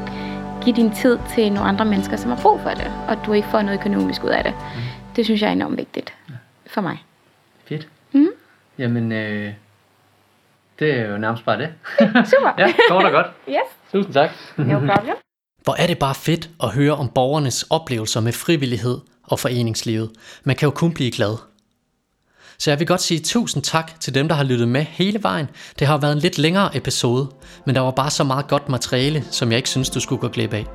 give 0.63 0.75
din 0.75 0.95
tid 0.95 1.19
til 1.35 1.51
nogle 1.51 1.69
andre 1.69 1.85
mennesker, 1.85 2.17
som 2.17 2.31
har 2.31 2.39
brug 2.41 2.59
for 2.61 2.69
det, 2.69 2.91
og 3.07 3.17
du 3.25 3.33
ikke 3.33 3.47
får 3.51 3.61
noget 3.61 3.79
økonomisk 3.79 4.23
ud 4.23 4.29
af 4.29 4.43
det. 4.43 4.53
Mm. 4.53 4.81
Det 5.15 5.25
synes 5.25 5.41
jeg 5.41 5.47
er 5.47 5.51
enormt 5.51 5.77
vigtigt 5.77 6.13
for 6.67 6.81
mig. 6.81 7.03
Fedt. 7.65 7.87
Mm. 8.11 8.27
Jamen, 8.77 9.11
øh, 9.11 9.53
det 10.79 10.99
er 10.99 11.09
jo 11.11 11.17
nærmest 11.17 11.45
bare 11.45 11.57
det. 11.57 11.69
Super. 12.31 12.53
ja, 12.57 12.73
kort 12.89 13.05
og 13.05 13.11
godt. 13.11 13.27
Yes. 13.49 13.91
Tusind 13.91 14.13
tak. 14.13 14.29
No 14.57 14.79
problem. 14.79 15.15
Hvor 15.63 15.75
er 15.79 15.87
det 15.87 15.99
bare 15.99 16.15
fedt 16.15 16.49
at 16.63 16.69
høre 16.69 16.93
om 16.93 17.09
borgernes 17.09 17.63
oplevelser 17.63 18.21
med 18.21 18.31
frivillighed 18.31 18.97
og 19.23 19.39
foreningslivet. 19.39 20.11
Man 20.43 20.55
kan 20.55 20.65
jo 20.65 20.71
kun 20.71 20.93
blive 20.93 21.11
glad. 21.11 21.37
Så 22.59 22.71
jeg 22.71 22.79
vil 22.79 22.87
godt 22.87 23.01
sige 23.01 23.19
tusind 23.19 23.63
tak 23.63 23.99
til 23.99 24.15
dem, 24.15 24.27
der 24.27 24.35
har 24.35 24.43
lyttet 24.43 24.67
med 24.67 24.81
hele 24.81 25.23
vejen. 25.23 25.47
Det 25.79 25.87
har 25.87 25.97
været 25.97 26.13
en 26.13 26.19
lidt 26.19 26.37
længere 26.37 26.77
episode, 26.77 27.27
men 27.65 27.75
der 27.75 27.81
var 27.81 27.91
bare 27.91 28.09
så 28.09 28.23
meget 28.23 28.47
godt 28.47 28.69
materiale, 28.69 29.23
som 29.31 29.49
jeg 29.51 29.57
ikke 29.57 29.69
synes, 29.69 29.89
du 29.89 29.99
skulle 29.99 30.21
gå 30.21 30.27
glip 30.27 30.53
af. 30.53 30.65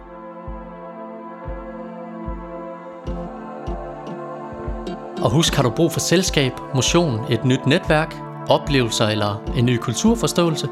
Og 5.23 5.31
husk, 5.31 5.55
har 5.55 5.62
du 5.62 5.71
brug 5.71 5.92
for 5.92 6.01
selskab, 6.01 6.53
motion, 6.75 7.33
et 7.33 7.45
nyt 7.45 7.66
netværk, 7.66 8.14
oplevelser 8.49 9.09
eller 9.09 9.42
en 9.57 9.66
ny 9.66 9.77
kulturforståelse, 9.77 10.68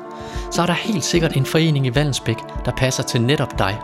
så 0.51 0.63
er 0.63 0.67
der 0.67 0.73
helt 0.73 1.05
sikkert 1.05 1.37
en 1.37 1.47
forening 1.47 1.87
i 1.87 1.95
Vallensbæk, 1.95 2.37
der 2.65 2.73
passer 2.77 3.03
til 3.03 3.23
netop 3.23 3.59
dig. 3.59 3.79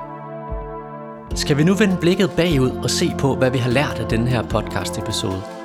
Skal 1.35 1.57
vi 1.57 1.65
nu 1.65 1.75
vende 1.75 1.97
blikket 1.97 2.31
bagud 2.31 2.71
og 2.71 2.91
se 2.91 3.13
på, 3.19 3.35
hvad 3.35 3.51
vi 3.51 3.59
har 3.59 3.71
lært 3.71 3.99
af 3.99 4.09
den 4.09 4.29
her 4.29 4.43
podcast 4.43 4.99
episode? 4.99 5.56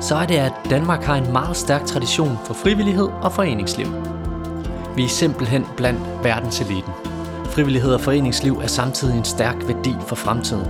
Så 0.00 0.16
er 0.16 0.26
det, 0.26 0.34
at 0.34 0.52
Danmark 0.70 1.04
har 1.04 1.14
en 1.14 1.32
meget 1.32 1.56
stærk 1.56 1.84
tradition 1.86 2.38
for 2.44 2.54
frivillighed 2.54 3.08
og 3.22 3.32
foreningsliv. 3.32 3.86
Vi 4.96 5.04
er 5.04 5.08
simpelthen 5.08 5.66
blandt 5.76 6.00
verdenseliten. 6.22 6.92
Frivillighed 7.44 7.94
og 7.94 8.00
foreningsliv 8.00 8.58
er 8.62 8.66
samtidig 8.66 9.18
en 9.18 9.24
stærk 9.24 9.56
værdi 9.66 9.96
for 10.06 10.16
fremtiden. 10.16 10.66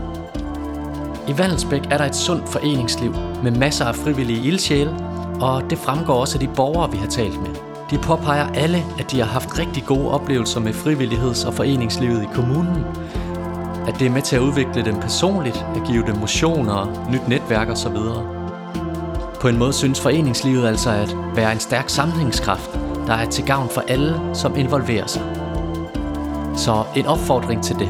I 1.29 1.38
Vandelsbæk 1.38 1.83
er 1.90 1.99
der 1.99 2.05
et 2.05 2.16
sundt 2.16 2.49
foreningsliv 2.49 3.14
med 3.43 3.51
masser 3.51 3.85
af 3.85 3.95
frivillige 3.95 4.47
ildsjæle, 4.47 4.97
og 5.40 5.71
det 5.71 5.79
fremgår 5.79 6.14
også 6.14 6.38
af 6.38 6.40
de 6.40 6.55
borgere, 6.57 6.90
vi 6.90 6.97
har 6.97 7.07
talt 7.07 7.40
med. 7.40 7.51
De 7.90 7.99
påpeger 7.99 8.53
alle, 8.55 8.85
at 8.99 9.11
de 9.11 9.19
har 9.19 9.27
haft 9.27 9.59
rigtig 9.59 9.85
gode 9.85 10.11
oplevelser 10.11 10.61
med 10.61 10.73
frivilligheds- 10.73 11.47
og 11.47 11.55
foreningslivet 11.55 12.23
i 12.23 12.29
kommunen. 12.35 12.85
At 13.87 13.95
det 13.99 14.07
er 14.07 14.11
med 14.11 14.23
til 14.23 14.37
at 14.37 14.43
udvikle 14.43 14.85
dem 14.85 14.95
personligt, 15.01 15.66
at 15.77 15.83
give 15.87 16.07
dem 16.07 16.16
motion 16.16 16.69
og 16.69 16.88
nyt 17.11 17.29
netværk 17.29 17.69
osv. 17.69 17.97
På 19.40 19.48
en 19.48 19.59
måde 19.59 19.72
synes 19.72 20.00
foreningslivet 20.00 20.66
altså 20.66 20.90
at 20.90 21.16
være 21.35 21.53
en 21.53 21.61
stærk 21.61 21.88
samlingskraft, 21.88 22.72
der 23.07 23.12
er 23.12 23.31
til 23.31 23.44
gavn 23.44 23.68
for 23.70 23.81
alle, 23.81 24.35
som 24.35 24.57
involverer 24.57 25.07
sig. 25.07 25.22
Så 26.57 26.85
en 26.96 27.07
opfordring 27.07 27.64
til 27.64 27.76
det. 27.76 27.88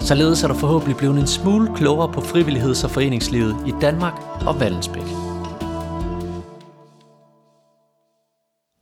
Således 0.00 0.42
er 0.42 0.48
du 0.48 0.54
forhåbentlig 0.54 0.96
blevet 0.96 1.18
en 1.18 1.26
smule 1.26 1.74
klogere 1.76 2.12
på 2.12 2.20
frivilligheds- 2.20 2.84
og 2.84 2.90
foreningslivet 2.90 3.56
i 3.66 3.72
Danmark 3.80 4.14
og 4.46 4.60
Vallensbæk. 4.60 5.02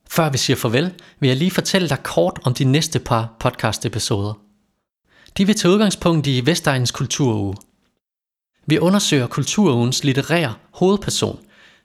Før 0.09 0.29
vi 0.29 0.37
siger 0.37 0.57
farvel, 0.57 0.93
vil 1.19 1.27
jeg 1.27 1.37
lige 1.37 1.51
fortælle 1.51 1.89
dig 1.89 2.03
kort 2.03 2.39
om 2.43 2.53
de 2.53 2.63
næste 2.63 2.99
par 2.99 3.33
podcast-episoder. 3.39 4.33
De 5.37 5.45
vil 5.45 5.55
tage 5.55 5.73
udgangspunkt 5.73 6.27
i 6.27 6.45
Vestegnens 6.45 6.91
Kulturuge. 6.91 7.55
Vi 8.67 8.79
undersøger 8.79 9.27
Kulturugens 9.27 10.03
litterære 10.03 10.53
hovedperson, 10.71 11.39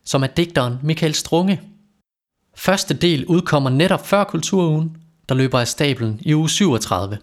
som 0.04 0.22
er 0.22 0.26
digteren 0.26 0.78
Michael 0.82 1.14
Strunge. 1.14 1.60
Første 2.56 2.94
del 2.94 3.26
udkommer 3.26 3.70
netop 3.70 4.06
før 4.06 4.24
Kulturugen, 4.24 4.96
der 5.28 5.34
løber 5.34 5.60
af 5.60 5.68
stablen 5.68 6.20
i 6.22 6.34
uge 6.34 6.50
37. 6.50 7.18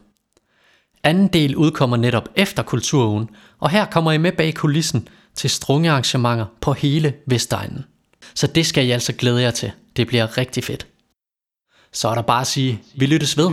Anden 1.04 1.28
del 1.28 1.56
udkommer 1.56 1.98
netop 1.98 2.30
efter 2.36 2.64
Kulturugen, 2.64 3.30
og 3.60 3.70
her 3.70 3.86
kommer 3.86 4.12
I 4.12 4.18
med 4.18 4.32
bag 4.32 4.54
kulissen 4.54 5.08
til 5.36 5.50
strunge 5.50 5.90
arrangementer 5.92 6.46
på 6.62 6.74
hele 6.74 7.14
Vestegnen. 7.26 7.86
Så 8.36 8.48
det 8.48 8.66
skal 8.66 8.88
I 8.88 8.92
altså 8.92 9.14
glæde 9.14 9.42
jer 9.42 9.52
til. 9.52 9.72
Det 9.96 10.08
bliver 10.08 10.38
rigtig 10.38 10.64
fedt. 10.64 10.88
Så 11.92 12.08
er 12.08 12.16
der 12.16 12.22
bare 12.22 12.42
at 12.42 12.48
sige, 12.48 12.82
vi 12.96 13.06
lyttes 13.06 13.38
ved. 13.38 13.50